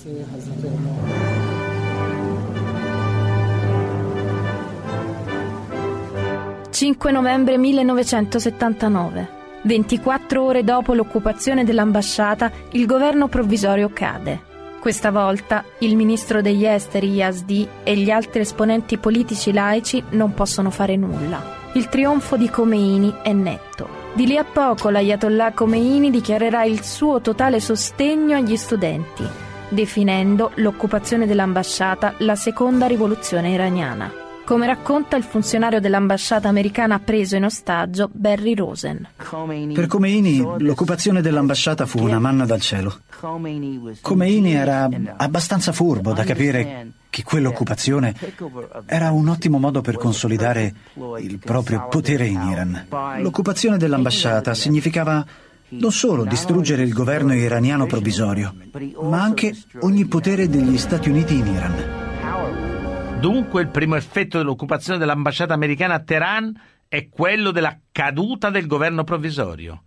5 6.71 7.13
novembre 7.13 7.59
1979. 7.59 9.40
24 9.63 10.43
ore 10.43 10.65
dopo 10.65 10.95
l'occupazione 10.95 11.65
dell'ambasciata, 11.65 12.51
il 12.73 12.87
governo 12.87 13.29
provvisorio 13.29 13.91
cade. 13.93 14.49
Questa 14.81 15.11
volta 15.11 15.65
il 15.81 15.95
ministro 15.95 16.41
degli 16.41 16.65
esteri 16.65 17.13
Yazdi 17.13 17.69
e 17.83 17.97
gli 17.97 18.11
altri 18.11 18.41
esponenti 18.41 18.97
politici 18.97 19.53
laici 19.53 20.03
non 20.11 20.33
possono 20.33 20.71
fare 20.71 20.97
nulla. 20.97 21.59
Il 21.75 21.89
trionfo 21.89 22.37
di 22.37 22.49
Khomeini 22.49 23.17
è 23.23 23.33
netto. 23.33 23.99
Di 24.15 24.27
lì 24.27 24.39
a 24.39 24.45
poco 24.45 24.89
l'Ayatollah 24.89 25.53
Khomeini 25.53 26.11
dichiarerà 26.11 26.65
il 26.65 26.83
suo 26.83 27.21
totale 27.21 27.61
sostegno 27.61 28.37
agli 28.37 28.57
studenti, 28.57 29.25
definendo 29.69 30.53
l'occupazione 30.55 31.27
dell'ambasciata 31.27 32.15
la 32.19 32.35
seconda 32.35 32.87
rivoluzione 32.87 33.51
iraniana 33.51 34.20
come 34.51 34.67
racconta 34.67 35.15
il 35.15 35.23
funzionario 35.23 35.79
dell'ambasciata 35.79 36.49
americana 36.49 36.99
preso 36.99 37.37
in 37.37 37.45
ostaggio 37.45 38.11
Barry 38.13 38.57
Rosen. 38.57 39.07
Per 39.17 39.87
Khomeini 39.87 40.45
l'occupazione 40.59 41.23
dell'ambasciata 41.23 41.87
fu 41.87 42.03
una 42.03 42.19
manna 42.19 42.45
dal 42.47 42.61
cielo. 42.61 42.99
Khomeini 44.01 44.53
era 44.53 44.89
abbastanza 45.19 45.71
furbo 45.71 46.13
da 46.13 46.25
capire 46.25 46.95
che 47.11 47.23
quell'occupazione 47.23 48.13
era 48.87 49.13
un 49.13 49.29
ottimo 49.29 49.61
modo 49.61 49.83
per 49.83 49.97
consolidare 49.99 50.75
il 51.21 51.39
proprio 51.39 51.87
potere 51.89 52.27
in 52.27 52.43
Iran. 52.43 52.87
L'occupazione 53.21 53.77
dell'ambasciata 53.77 54.53
significava 54.55 55.25
non 55.69 55.93
solo 55.93 56.25
distruggere 56.25 56.83
il 56.83 56.93
governo 56.93 57.35
iraniano 57.35 57.87
provvisorio, 57.87 58.53
ma 59.01 59.23
anche 59.23 59.55
ogni 59.83 60.07
potere 60.07 60.49
degli 60.49 60.77
Stati 60.77 61.09
Uniti 61.09 61.37
in 61.37 61.47
Iran. 61.47 62.10
Dunque 63.21 63.61
il 63.61 63.69
primo 63.69 63.97
effetto 63.97 64.39
dell'occupazione 64.39 64.99
dell'ambasciata 64.99 65.53
americana 65.53 65.97
a 65.97 66.01
Teheran 66.01 66.59
è 66.89 67.11
quello 67.11 67.51
della 67.51 67.79
caduta 67.93 68.49
del 68.49 68.67
governo 68.67 69.05
provvisorio. 69.05 69.83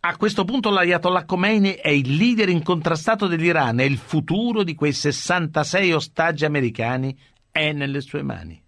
A 0.00 0.16
questo 0.16 0.46
punto 0.46 0.70
l'Ayatollah 0.70 1.26
Khomeini 1.26 1.74
è 1.74 1.90
il 1.90 2.16
leader 2.16 2.48
incontrastato 2.48 3.26
dell'Iran 3.26 3.80
e 3.80 3.84
il 3.84 3.98
futuro 3.98 4.62
di 4.62 4.74
quei 4.74 4.94
66 4.94 5.92
ostaggi 5.92 6.46
americani 6.46 7.14
è 7.50 7.70
nelle 7.72 8.00
sue 8.00 8.22
mani. 8.22 8.58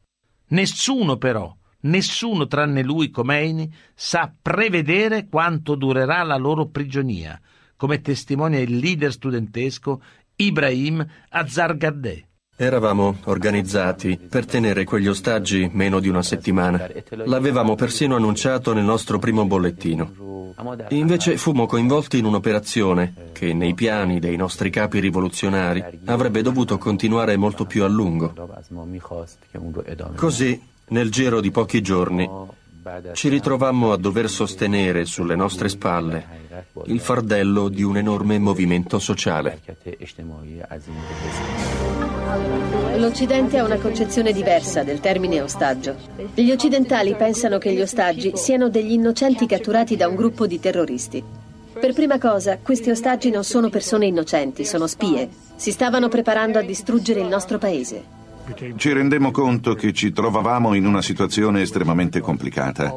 Nessuno 0.48 1.16
però, 1.16 1.50
nessuno 1.80 2.46
tranne 2.46 2.82
lui 2.82 3.08
Khomeini 3.08 3.72
sa 3.94 4.30
prevedere 4.42 5.26
quanto 5.26 5.74
durerà 5.74 6.22
la 6.22 6.36
loro 6.36 6.66
prigionia, 6.66 7.40
come 7.76 8.02
testimonia 8.02 8.60
il 8.60 8.76
leader 8.76 9.10
studentesco 9.10 10.02
Ibrahim 10.36 11.02
Azargadeh. 11.30 12.26
Eravamo 12.54 13.16
organizzati 13.24 14.18
per 14.28 14.44
tenere 14.44 14.84
quegli 14.84 15.08
ostaggi 15.08 15.70
meno 15.72 16.00
di 16.00 16.08
una 16.08 16.22
settimana. 16.22 16.86
L'avevamo 17.24 17.74
persino 17.74 18.14
annunciato 18.14 18.74
nel 18.74 18.84
nostro 18.84 19.18
primo 19.18 19.46
bollettino. 19.46 20.52
Invece 20.90 21.38
fummo 21.38 21.64
coinvolti 21.66 22.18
in 22.18 22.26
un'operazione 22.26 23.30
che 23.32 23.54
nei 23.54 23.72
piani 23.72 24.20
dei 24.20 24.36
nostri 24.36 24.68
capi 24.68 25.00
rivoluzionari 25.00 25.82
avrebbe 26.04 26.42
dovuto 26.42 26.76
continuare 26.76 27.38
molto 27.38 27.64
più 27.64 27.84
a 27.84 27.88
lungo. 27.88 28.34
Così, 30.14 30.62
nel 30.88 31.10
giro 31.10 31.40
di 31.40 31.50
pochi 31.50 31.80
giorni, 31.80 32.28
ci 33.14 33.28
ritrovammo 33.28 33.92
a 33.92 33.96
dover 33.96 34.28
sostenere 34.28 35.06
sulle 35.06 35.36
nostre 35.36 35.68
spalle 35.70 36.40
il 36.86 37.00
fardello 37.00 37.68
di 37.68 37.82
un 37.82 37.96
enorme 37.96 38.38
movimento 38.38 38.98
sociale. 38.98 39.60
L'Occidente 42.96 43.58
ha 43.58 43.64
una 43.64 43.78
concezione 43.78 44.32
diversa 44.32 44.82
del 44.82 45.00
termine 45.00 45.40
ostaggio. 45.40 45.96
Gli 46.34 46.50
occidentali 46.50 47.14
pensano 47.14 47.58
che 47.58 47.72
gli 47.72 47.80
ostaggi 47.80 48.32
siano 48.34 48.68
degli 48.68 48.92
innocenti 48.92 49.46
catturati 49.46 49.96
da 49.96 50.08
un 50.08 50.14
gruppo 50.14 50.46
di 50.46 50.60
terroristi. 50.60 51.22
Per 51.78 51.92
prima 51.94 52.18
cosa, 52.18 52.58
questi 52.62 52.90
ostaggi 52.90 53.30
non 53.30 53.44
sono 53.44 53.70
persone 53.70 54.06
innocenti, 54.06 54.64
sono 54.64 54.86
spie. 54.86 55.28
Si 55.56 55.72
stavano 55.72 56.08
preparando 56.08 56.58
a 56.58 56.62
distruggere 56.62 57.20
il 57.20 57.26
nostro 57.26 57.58
paese. 57.58 58.20
Ci 58.76 58.92
rendemmo 58.92 59.30
conto 59.30 59.74
che 59.74 59.92
ci 59.92 60.12
trovavamo 60.12 60.74
in 60.74 60.86
una 60.86 61.00
situazione 61.00 61.62
estremamente 61.62 62.20
complicata. 62.20 62.92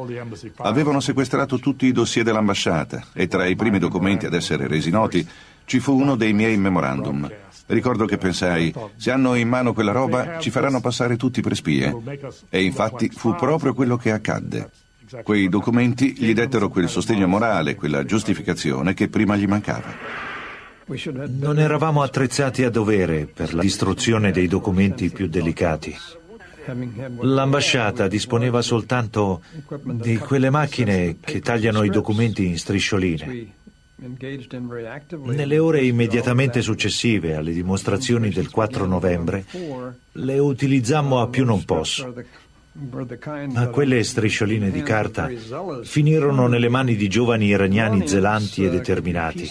Avevano 0.56 1.00
sequestrato 1.00 1.58
tutti 1.58 1.86
i 1.86 1.92
dossier 1.92 2.24
dell'ambasciata 2.24 3.06
e 3.12 3.28
tra 3.28 3.46
i 3.46 3.54
primi 3.54 3.78
documenti 3.78 4.26
ad 4.26 4.34
essere 4.34 4.66
resi 4.66 4.90
noti 4.90 5.26
ci 5.66 5.80
fu 5.80 5.92
uno 6.00 6.16
dei 6.16 6.32
miei 6.32 6.56
memorandum. 6.56 7.30
Ricordo 7.66 8.06
che 8.06 8.16
pensai, 8.16 8.72
se 8.96 9.10
hanno 9.10 9.34
in 9.34 9.48
mano 9.48 9.74
quella 9.74 9.92
roba 9.92 10.38
ci 10.38 10.50
faranno 10.50 10.80
passare 10.80 11.16
tutti 11.16 11.42
per 11.42 11.54
spie. 11.54 11.94
E 12.48 12.62
infatti 12.62 13.10
fu 13.10 13.34
proprio 13.34 13.74
quello 13.74 13.96
che 13.96 14.12
accadde. 14.12 14.70
Quei 15.22 15.48
documenti 15.48 16.14
gli 16.16 16.32
dettero 16.32 16.68
quel 16.68 16.88
sostegno 16.88 17.26
morale, 17.26 17.74
quella 17.74 18.04
giustificazione 18.04 18.94
che 18.94 19.08
prima 19.08 19.36
gli 19.36 19.46
mancava. 19.46 19.94
Non 20.86 21.58
eravamo 21.58 22.02
attrezzati 22.02 22.62
a 22.62 22.70
dovere 22.70 23.26
per 23.26 23.52
la 23.52 23.62
distruzione 23.62 24.30
dei 24.30 24.46
documenti 24.46 25.10
più 25.10 25.26
delicati. 25.26 25.96
L'ambasciata 27.20 28.08
disponeva 28.08 28.62
soltanto 28.62 29.42
di 29.82 30.16
quelle 30.16 30.50
macchine 30.50 31.16
che 31.20 31.40
tagliano 31.40 31.82
i 31.82 31.90
documenti 31.90 32.46
in 32.46 32.58
striscioline. 32.58 33.54
Nelle 33.98 35.58
ore 35.58 35.82
immediatamente 35.82 36.60
successive 36.60 37.34
alle 37.34 37.52
dimostrazioni 37.52 38.28
del 38.28 38.50
4 38.50 38.84
novembre 38.84 39.44
le 40.12 40.38
utilizzammo 40.38 41.20
a 41.20 41.28
più 41.28 41.46
non 41.46 41.64
posso. 41.64 42.12
Ma 43.52 43.68
quelle 43.68 44.02
striscioline 44.04 44.70
di 44.70 44.82
carta 44.82 45.30
finirono 45.82 46.46
nelle 46.46 46.68
mani 46.68 46.94
di 46.94 47.08
giovani 47.08 47.46
iraniani 47.46 48.06
zelanti 48.06 48.64
e 48.64 48.70
determinati, 48.70 49.50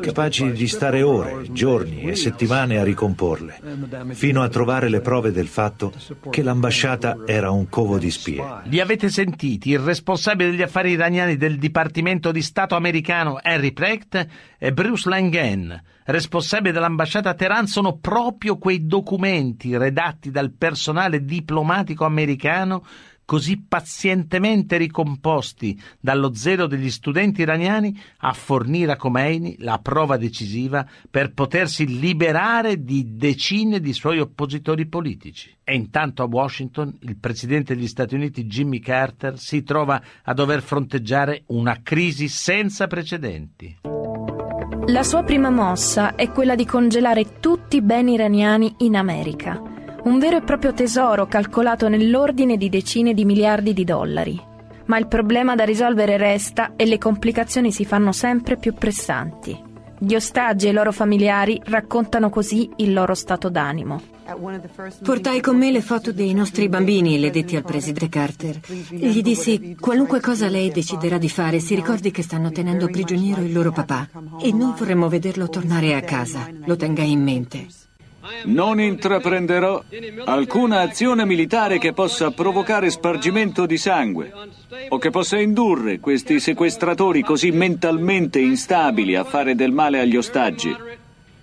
capaci 0.00 0.50
di 0.50 0.66
stare 0.66 1.02
ore, 1.02 1.44
giorni 1.52 2.02
e 2.02 2.16
settimane 2.16 2.78
a 2.78 2.82
ricomporle, 2.84 3.60
fino 4.10 4.42
a 4.42 4.48
trovare 4.48 4.88
le 4.88 5.00
prove 5.00 5.30
del 5.30 5.46
fatto 5.46 5.92
che 6.30 6.42
l'ambasciata 6.42 7.18
era 7.26 7.50
un 7.50 7.68
covo 7.68 7.96
di 7.96 8.10
spie. 8.10 8.42
Li 8.64 8.80
avete 8.80 9.08
sentiti? 9.08 9.70
Il 9.70 9.78
responsabile 9.78 10.50
degli 10.50 10.62
affari 10.62 10.90
iraniani 10.90 11.36
del 11.36 11.58
Dipartimento 11.58 12.32
di 12.32 12.42
Stato 12.42 12.74
americano 12.74 13.40
Henry 13.40 13.72
Precht 13.72 14.26
e 14.58 14.72
Bruce 14.72 15.08
Langen 15.08 15.80
responsabili 16.08 16.72
dell'ambasciata 16.72 17.30
a 17.30 17.34
Teheran 17.34 17.66
sono 17.66 17.98
proprio 17.98 18.56
quei 18.56 18.86
documenti 18.86 19.76
redatti 19.76 20.30
dal 20.30 20.52
personale 20.52 21.22
diplomatico 21.22 22.04
americano 22.06 22.82
così 23.26 23.60
pazientemente 23.60 24.78
ricomposti 24.78 25.78
dallo 26.00 26.32
zelo 26.32 26.66
degli 26.66 26.90
studenti 26.90 27.42
iraniani 27.42 27.94
a 28.20 28.32
fornire 28.32 28.92
a 28.92 28.96
Khomeini 28.96 29.56
la 29.58 29.78
prova 29.80 30.16
decisiva 30.16 30.88
per 31.10 31.34
potersi 31.34 31.98
liberare 32.00 32.82
di 32.82 33.16
decine 33.16 33.80
di 33.80 33.92
suoi 33.92 34.18
oppositori 34.18 34.86
politici. 34.86 35.54
E 35.62 35.74
intanto 35.74 36.22
a 36.22 36.26
Washington 36.26 36.96
il 37.02 37.18
presidente 37.18 37.74
degli 37.74 37.86
Stati 37.86 38.14
Uniti 38.14 38.46
Jimmy 38.46 38.78
Carter 38.78 39.38
si 39.38 39.62
trova 39.62 40.02
a 40.22 40.32
dover 40.32 40.62
fronteggiare 40.62 41.42
una 41.48 41.80
crisi 41.82 42.28
senza 42.28 42.86
precedenti. 42.86 43.97
La 44.88 45.02
sua 45.02 45.22
prima 45.22 45.50
mossa 45.50 46.14
è 46.14 46.30
quella 46.30 46.54
di 46.54 46.64
congelare 46.64 47.40
tutti 47.40 47.76
i 47.76 47.82
beni 47.82 48.14
iraniani 48.14 48.74
in 48.78 48.96
America, 48.96 49.60
un 50.04 50.18
vero 50.18 50.38
e 50.38 50.40
proprio 50.40 50.72
tesoro 50.72 51.26
calcolato 51.26 51.90
nell'ordine 51.90 52.56
di 52.56 52.70
decine 52.70 53.12
di 53.12 53.26
miliardi 53.26 53.74
di 53.74 53.84
dollari. 53.84 54.40
Ma 54.86 54.96
il 54.96 55.06
problema 55.06 55.54
da 55.54 55.64
risolvere 55.64 56.16
resta 56.16 56.72
e 56.74 56.86
le 56.86 56.96
complicazioni 56.96 57.70
si 57.70 57.84
fanno 57.84 58.12
sempre 58.12 58.56
più 58.56 58.72
pressanti. 58.72 59.67
Gli 59.98 60.14
ostaggi 60.14 60.66
e 60.66 60.70
i 60.70 60.72
loro 60.72 60.92
familiari 60.92 61.60
raccontano 61.64 62.30
così 62.30 62.70
il 62.76 62.92
loro 62.92 63.14
stato 63.14 63.48
d'animo. 63.48 64.00
Portai 65.02 65.40
con 65.40 65.56
me 65.56 65.70
le 65.70 65.80
foto 65.80 66.12
dei 66.12 66.34
nostri 66.34 66.68
bambini, 66.68 67.18
le 67.18 67.30
detti 67.30 67.56
al 67.56 67.64
presidente 67.64 68.08
Carter. 68.08 68.60
Gli 68.90 69.22
dissi, 69.22 69.76
qualunque 69.80 70.20
cosa 70.20 70.48
lei 70.48 70.70
deciderà 70.70 71.18
di 71.18 71.28
fare, 71.28 71.60
si 71.60 71.74
ricordi 71.74 72.10
che 72.10 72.22
stanno 72.22 72.52
tenendo 72.52 72.86
prigioniero 72.88 73.40
il 73.40 73.52
loro 73.52 73.72
papà 73.72 74.08
e 74.40 74.52
non 74.52 74.74
vorremmo 74.76 75.08
vederlo 75.08 75.48
tornare 75.48 75.94
a 75.94 76.02
casa. 76.02 76.48
Lo 76.64 76.76
tenga 76.76 77.02
in 77.02 77.22
mente. 77.22 77.66
Non 78.44 78.80
intraprenderò 78.80 79.82
alcuna 80.24 80.80
azione 80.80 81.24
militare 81.24 81.78
che 81.78 81.92
possa 81.92 82.30
provocare 82.30 82.90
spargimento 82.90 83.66
di 83.66 83.76
sangue 83.76 84.32
o 84.88 84.98
che 84.98 85.10
possa 85.10 85.38
indurre 85.38 86.00
questi 86.00 86.40
sequestratori 86.40 87.22
così 87.22 87.50
mentalmente 87.50 88.38
instabili 88.38 89.14
a 89.14 89.24
fare 89.24 89.54
del 89.54 89.72
male 89.72 90.00
agli 90.00 90.16
ostaggi. 90.16 90.74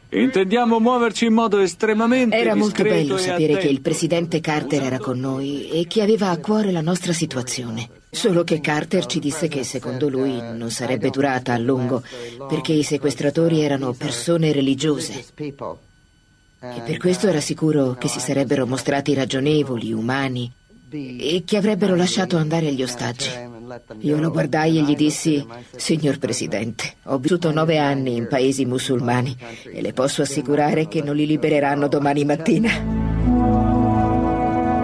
Intendiamo 0.09 0.79
muoverci 0.79 1.25
in 1.25 1.33
modo 1.33 1.59
estremamente 1.59 2.37
Era 2.37 2.55
molto 2.55 2.83
bello 2.83 3.17
sapere 3.17 3.57
che 3.57 3.67
il 3.67 3.81
presidente 3.81 4.39
Carter 4.39 4.83
era 4.83 4.97
con 4.97 5.19
noi 5.19 5.69
e 5.69 5.87
che 5.87 6.01
aveva 6.01 6.29
a 6.29 6.37
cuore 6.37 6.71
la 6.71 6.81
nostra 6.81 7.11
situazione. 7.11 7.89
Solo 8.09 8.45
che 8.45 8.61
Carter 8.61 9.05
ci 9.07 9.19
disse 9.19 9.49
che 9.49 9.65
secondo 9.65 10.07
lui 10.07 10.39
non 10.39 10.71
sarebbe 10.71 11.09
durata 11.09 11.53
a 11.53 11.57
lungo 11.57 12.01
perché 12.47 12.71
i 12.71 12.83
sequestratori 12.83 13.59
erano 13.59 13.91
persone 13.91 14.53
religiose. 14.53 15.25
E 16.73 16.81
per 16.81 16.97
questo 16.97 17.27
era 17.27 17.39
sicuro 17.39 17.93
che 17.93 18.07
si 18.07 18.19
sarebbero 18.19 18.65
mostrati 18.65 19.13
ragionevoli, 19.13 19.93
umani 19.93 20.51
e 20.89 21.43
che 21.45 21.57
avrebbero 21.57 21.95
lasciato 21.95 22.37
andare 22.37 22.73
gli 22.73 22.81
ostaggi. 22.81 23.29
Io 24.01 24.19
lo 24.19 24.31
guardai 24.31 24.77
e 24.77 24.81
gli 24.83 24.95
dissi, 24.95 25.45
signor 25.75 26.17
Presidente, 26.17 26.95
ho 27.03 27.17
vissuto 27.17 27.51
nove 27.51 27.77
anni 27.77 28.15
in 28.15 28.27
paesi 28.27 28.65
musulmani 28.65 29.35
e 29.63 29.81
le 29.81 29.93
posso 29.93 30.21
assicurare 30.21 30.87
che 30.87 31.01
non 31.01 31.15
li 31.15 31.25
libereranno 31.25 31.87
domani 31.87 32.23
mattina. 32.23 32.71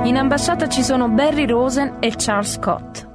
In 0.04 0.17
ambasciata 0.17 0.67
ci 0.67 0.84
sono 0.84 1.10
Barry 1.10 1.46
Rosen 1.46 1.98
e 2.00 2.13
Charles 2.17 2.54
Scott. 2.54 3.08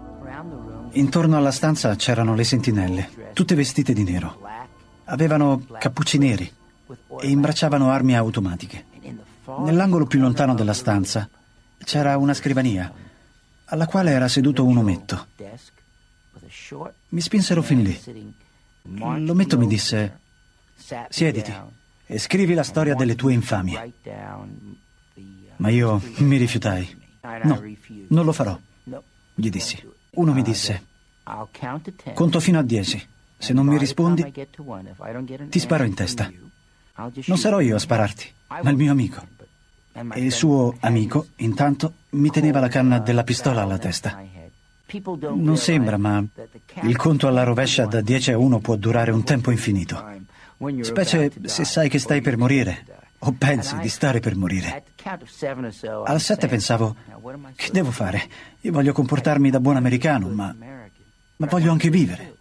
Intorno 0.93 1.37
alla 1.37 1.51
stanza 1.51 1.95
c'erano 1.97 2.35
le 2.35 2.45
sentinelle, 2.45 3.09
tutte 3.33 3.55
vestite 3.55 3.93
di 3.93 4.05
nero. 4.05 4.41
Avevano 5.05 5.63
cappucci 5.79 6.19
neri 6.19 6.51
e 7.21 7.29
imbracciavano 7.29 7.91
armi 7.91 8.17
automatiche. 8.17 8.85
Nell'angolo 9.59 10.07
più 10.07 10.21
lontano 10.21 10.55
della 10.55 10.73
stanza 10.73 11.29
c'era 11.85 12.17
una 12.17 12.35
scrivania 12.35 12.93
alla 13.67 13.87
quale 13.87 14.11
era 14.11 14.29
seduto 14.29 14.65
un 14.65 14.77
ometto. 14.79 15.27
Mi 17.09 17.21
spinsero 17.21 17.63
fin 17.63 17.83
lì. 17.83 18.01
L'ometto 18.83 19.59
mi 19.59 19.67
disse, 19.67 20.21
siediti 21.09 21.53
e 22.07 22.19
scrivi 22.19 22.55
la 22.55 22.63
storia 22.63 22.95
delle 22.95 23.15
tue 23.15 23.33
infamie. 23.33 23.93
Ma 25.57 25.69
io 25.71 26.01
mi 26.19 26.37
rifiutai. 26.37 27.05
No, 27.43 27.63
non 28.09 28.25
lo 28.25 28.33
farò, 28.33 28.59
gli 29.35 29.51
dissi. 29.51 29.83
Uno 30.11 30.33
mi 30.33 30.43
disse, 30.43 30.87
conto 32.15 32.41
fino 32.41 32.59
a 32.59 32.63
dieci. 32.63 33.15
Se 33.39 33.53
non 33.53 33.67
mi 33.67 33.77
rispondi, 33.77 34.33
ti 35.49 35.59
sparo 35.59 35.85
in 35.85 35.95
testa. 35.95 36.31
Non 36.97 37.39
sarò 37.39 37.61
io 37.61 37.77
a 37.77 37.79
spararti, 37.79 38.33
ma 38.63 38.71
il 38.71 38.77
mio 38.77 38.91
amico. 38.91 39.23
E 39.93 40.21
il 40.21 40.33
suo 40.33 40.77
amico, 40.81 41.29
intanto, 41.37 41.93
mi 42.11 42.31
teneva 42.31 42.61
la 42.61 42.69
canna 42.69 42.99
della 42.99 43.25
pistola 43.25 43.63
alla 43.63 43.79
testa. 43.79 44.23
Non 45.35 45.57
sembra, 45.57 45.97
ma 45.99 46.25
il 46.83 46.97
conto 46.97 47.27
alla 47.27 47.43
rovescia 47.43 47.87
da 47.87 48.01
10 48.01 48.33
a 48.33 48.39
1 48.39 48.59
può 48.61 48.77
durare 48.77 49.11
un 49.11 49.25
tempo 49.25 49.51
infinito. 49.51 50.05
Specie 50.81 51.33
se 51.45 51.65
sai 51.65 51.89
che 51.89 51.99
stai 51.99 52.21
per 52.21 52.37
morire, 52.37 52.85
o 53.19 53.33
pensi 53.33 53.77
di 53.79 53.89
stare 53.89 54.21
per 54.21 54.37
morire. 54.37 54.85
Al 56.05 56.21
7 56.21 56.47
pensavo, 56.47 56.97
che 57.55 57.71
devo 57.73 57.91
fare? 57.91 58.23
Io 58.61 58.73
voglio 58.73 58.93
comportarmi 58.93 59.51
da 59.51 59.61
buon 59.61 59.77
americano, 59.77 60.29
ma, 60.29 60.55
ma 61.37 61.47
voglio 61.47 61.73
anche 61.73 61.91
vivere. 61.91 62.36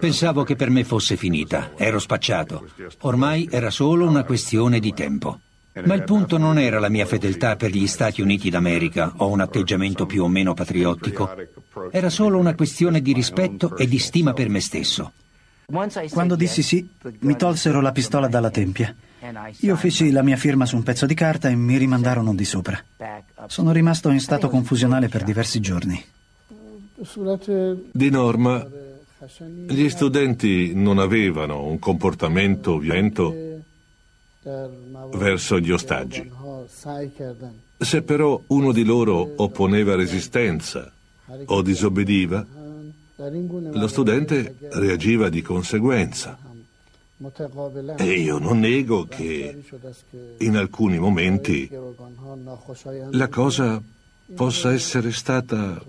Pensavo 0.00 0.42
che 0.42 0.56
per 0.56 0.70
me 0.70 0.84
fosse 0.84 1.16
finita, 1.16 1.72
ero 1.76 1.98
spacciato. 1.98 2.66
Ormai 3.02 3.48
era 3.50 3.70
solo 3.70 4.06
una 4.06 4.24
questione 4.24 4.80
di 4.80 4.92
tempo. 4.92 5.40
Ma 5.84 5.94
il 5.94 6.04
punto 6.04 6.38
non 6.38 6.58
era 6.58 6.80
la 6.80 6.88
mia 6.88 7.04
fedeltà 7.04 7.56
per 7.56 7.70
gli 7.70 7.86
Stati 7.86 8.22
Uniti 8.22 8.48
d'America 8.48 9.12
o 9.18 9.28
un 9.28 9.40
atteggiamento 9.40 10.06
più 10.06 10.24
o 10.24 10.28
meno 10.28 10.54
patriottico. 10.54 11.30
Era 11.90 12.08
solo 12.08 12.38
una 12.38 12.54
questione 12.54 13.02
di 13.02 13.12
rispetto 13.12 13.76
e 13.76 13.86
di 13.86 13.98
stima 13.98 14.32
per 14.32 14.48
me 14.48 14.60
stesso. 14.60 15.12
Quando 16.10 16.34
dissi 16.34 16.62
sì, 16.62 16.88
mi 17.20 17.36
tolsero 17.36 17.80
la 17.80 17.92
pistola 17.92 18.26
dalla 18.26 18.50
tempia. 18.50 18.94
Io 19.60 19.76
feci 19.76 20.10
la 20.10 20.22
mia 20.22 20.36
firma 20.36 20.64
su 20.64 20.76
un 20.76 20.82
pezzo 20.82 21.04
di 21.04 21.14
carta 21.14 21.48
e 21.48 21.56
mi 21.56 21.76
rimandarono 21.76 22.34
di 22.34 22.44
sopra. 22.44 22.82
Sono 23.46 23.72
rimasto 23.72 24.10
in 24.10 24.20
stato 24.20 24.48
confusionale 24.48 25.08
per 25.08 25.24
diversi 25.24 25.60
giorni. 25.60 26.02
Di 27.92 28.10
norma, 28.10 28.66
gli 29.66 29.88
studenti 29.88 30.72
non 30.74 30.98
avevano 30.98 31.64
un 31.64 31.78
comportamento 31.78 32.78
violento 32.78 33.34
verso 35.14 35.58
gli 35.58 35.70
ostaggi. 35.70 36.30
Se 37.78 38.02
però 38.02 38.40
uno 38.48 38.72
di 38.72 38.84
loro 38.84 39.32
opponeva 39.36 39.96
resistenza 39.96 40.92
o 41.46 41.62
disobbediva, 41.62 42.46
lo 43.16 43.88
studente 43.88 44.56
reagiva 44.72 45.28
di 45.28 45.42
conseguenza. 45.42 46.38
E 47.96 48.04
io 48.04 48.38
non 48.38 48.60
nego 48.60 49.06
che 49.06 49.64
in 50.38 50.56
alcuni 50.56 50.98
momenti 50.98 51.68
la 53.10 53.28
cosa 53.28 53.82
possa 54.34 54.72
essere 54.72 55.12
stata 55.12 55.82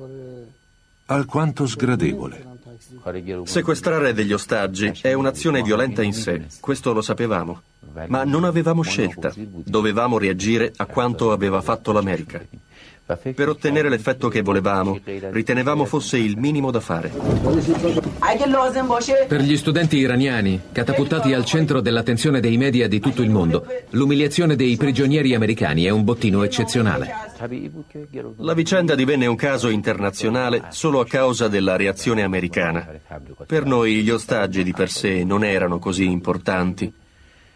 alquanto 1.07 1.67
sgradevole. 1.67 2.56
Sequestrare 3.43 4.13
degli 4.13 4.33
ostaggi 4.33 4.91
è 5.01 5.13
un'azione 5.13 5.61
violenta 5.61 6.03
in 6.03 6.13
sé, 6.13 6.45
questo 6.59 6.93
lo 6.93 7.01
sapevamo, 7.01 7.61
ma 8.07 8.23
non 8.23 8.43
avevamo 8.43 8.83
scelta, 8.83 9.33
dovevamo 9.35 10.17
reagire 10.17 10.71
a 10.75 10.85
quanto 10.85 11.31
aveva 11.31 11.61
fatto 11.61 11.91
l'America. 11.91 12.45
Per 13.07 13.47
ottenere 13.47 13.87
l'effetto 13.87 14.27
che 14.27 14.41
volevamo, 14.41 14.99
ritenevamo 15.03 15.85
fosse 15.85 16.17
il 16.17 16.37
minimo 16.37 16.71
da 16.71 16.81
fare. 16.81 17.09
Per 19.27 19.41
gli 19.41 19.55
studenti 19.55 19.95
iraniani, 19.95 20.59
catapultati 20.73 21.31
al 21.31 21.45
centro 21.45 21.79
dell'attenzione 21.79 22.41
dei 22.41 22.57
media 22.57 22.89
di 22.89 22.99
tutto 22.99 23.21
il 23.21 23.29
mondo, 23.29 23.65
l'umiliazione 23.91 24.57
dei 24.57 24.75
prigionieri 24.75 25.33
americani 25.33 25.85
è 25.85 25.89
un 25.89 26.03
bottino 26.03 26.43
eccezionale. 26.43 27.09
La 28.39 28.53
vicenda 28.53 28.93
divenne 28.93 29.25
un 29.25 29.37
caso 29.37 29.69
internazionale 29.69 30.65
solo 30.71 30.99
a 30.99 31.05
causa 31.05 31.47
della 31.47 31.77
reazione 31.77 32.23
americana. 32.23 32.85
Per 33.45 33.63
noi 33.63 34.01
gli 34.01 34.09
ostaggi 34.09 34.63
di 34.63 34.73
per 34.73 34.89
sé 34.89 35.23
non 35.23 35.45
erano 35.45 35.79
così 35.79 36.03
importanti. 36.03 36.93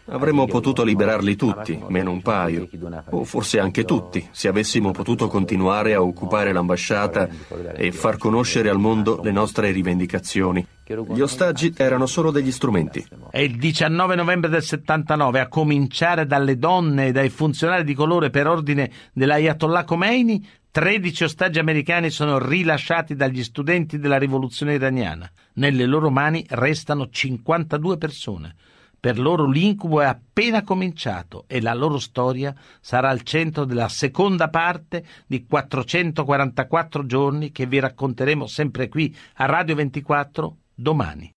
Avremmo 0.06 0.46
potuto 0.46 0.82
liberarli 0.82 1.36
tutti, 1.36 1.80
meno 1.88 2.10
un 2.10 2.22
paio, 2.22 2.68
o 3.10 3.24
forse 3.24 3.60
anche 3.60 3.84
tutti, 3.84 4.26
se 4.32 4.48
avessimo 4.48 4.90
potuto 4.90 5.28
continuare 5.28 5.94
a 5.94 6.02
occupare 6.02 6.52
l'ambasciata 6.52 7.28
e 7.74 7.92
far 7.92 8.18
conoscere 8.18 8.68
al 8.68 8.78
mondo 8.78 9.20
le 9.22 9.30
nostre 9.30 9.70
rivendicazioni. 9.70 10.66
Gli 10.84 11.20
ostaggi 11.20 11.72
erano 11.76 12.06
solo 12.06 12.32
degli 12.32 12.50
strumenti. 12.50 13.06
È 13.30 13.38
il 13.38 13.56
19 13.56 14.16
novembre 14.16 14.50
del 14.50 14.62
79, 14.62 15.40
a 15.40 15.48
cominciare 15.48 16.26
dalle 16.26 16.58
donne 16.58 17.06
e 17.06 17.12
dai 17.12 17.28
funzionari 17.28 17.84
di 17.84 17.94
colore 17.94 18.30
per 18.30 18.48
ordine 18.48 18.90
dell'Ayatollah 19.12 19.84
Khomeini, 19.84 20.44
13 20.72 21.24
ostaggi 21.24 21.58
americani 21.58 22.10
sono 22.10 22.38
rilasciati 22.38 23.14
dagli 23.14 23.44
studenti 23.44 23.98
della 23.98 24.18
rivoluzione 24.18 24.74
iraniana. 24.74 25.30
Nelle 25.54 25.84
loro 25.84 26.10
mani 26.10 26.44
restano 26.48 27.08
52 27.10 27.98
persone. 27.98 28.54
Per 29.02 29.18
loro 29.18 29.48
l'incubo 29.48 30.00
è 30.00 30.04
appena 30.04 30.62
cominciato 30.62 31.42
e 31.48 31.60
la 31.60 31.74
loro 31.74 31.98
storia 31.98 32.54
sarà 32.80 33.08
al 33.08 33.22
centro 33.22 33.64
della 33.64 33.88
seconda 33.88 34.48
parte 34.48 35.04
di 35.26 35.44
444 35.44 37.04
giorni 37.04 37.50
che 37.50 37.66
vi 37.66 37.80
racconteremo 37.80 38.46
sempre 38.46 38.88
qui 38.88 39.12
a 39.38 39.46
Radio 39.46 39.74
24 39.74 40.56
domani. 40.72 41.28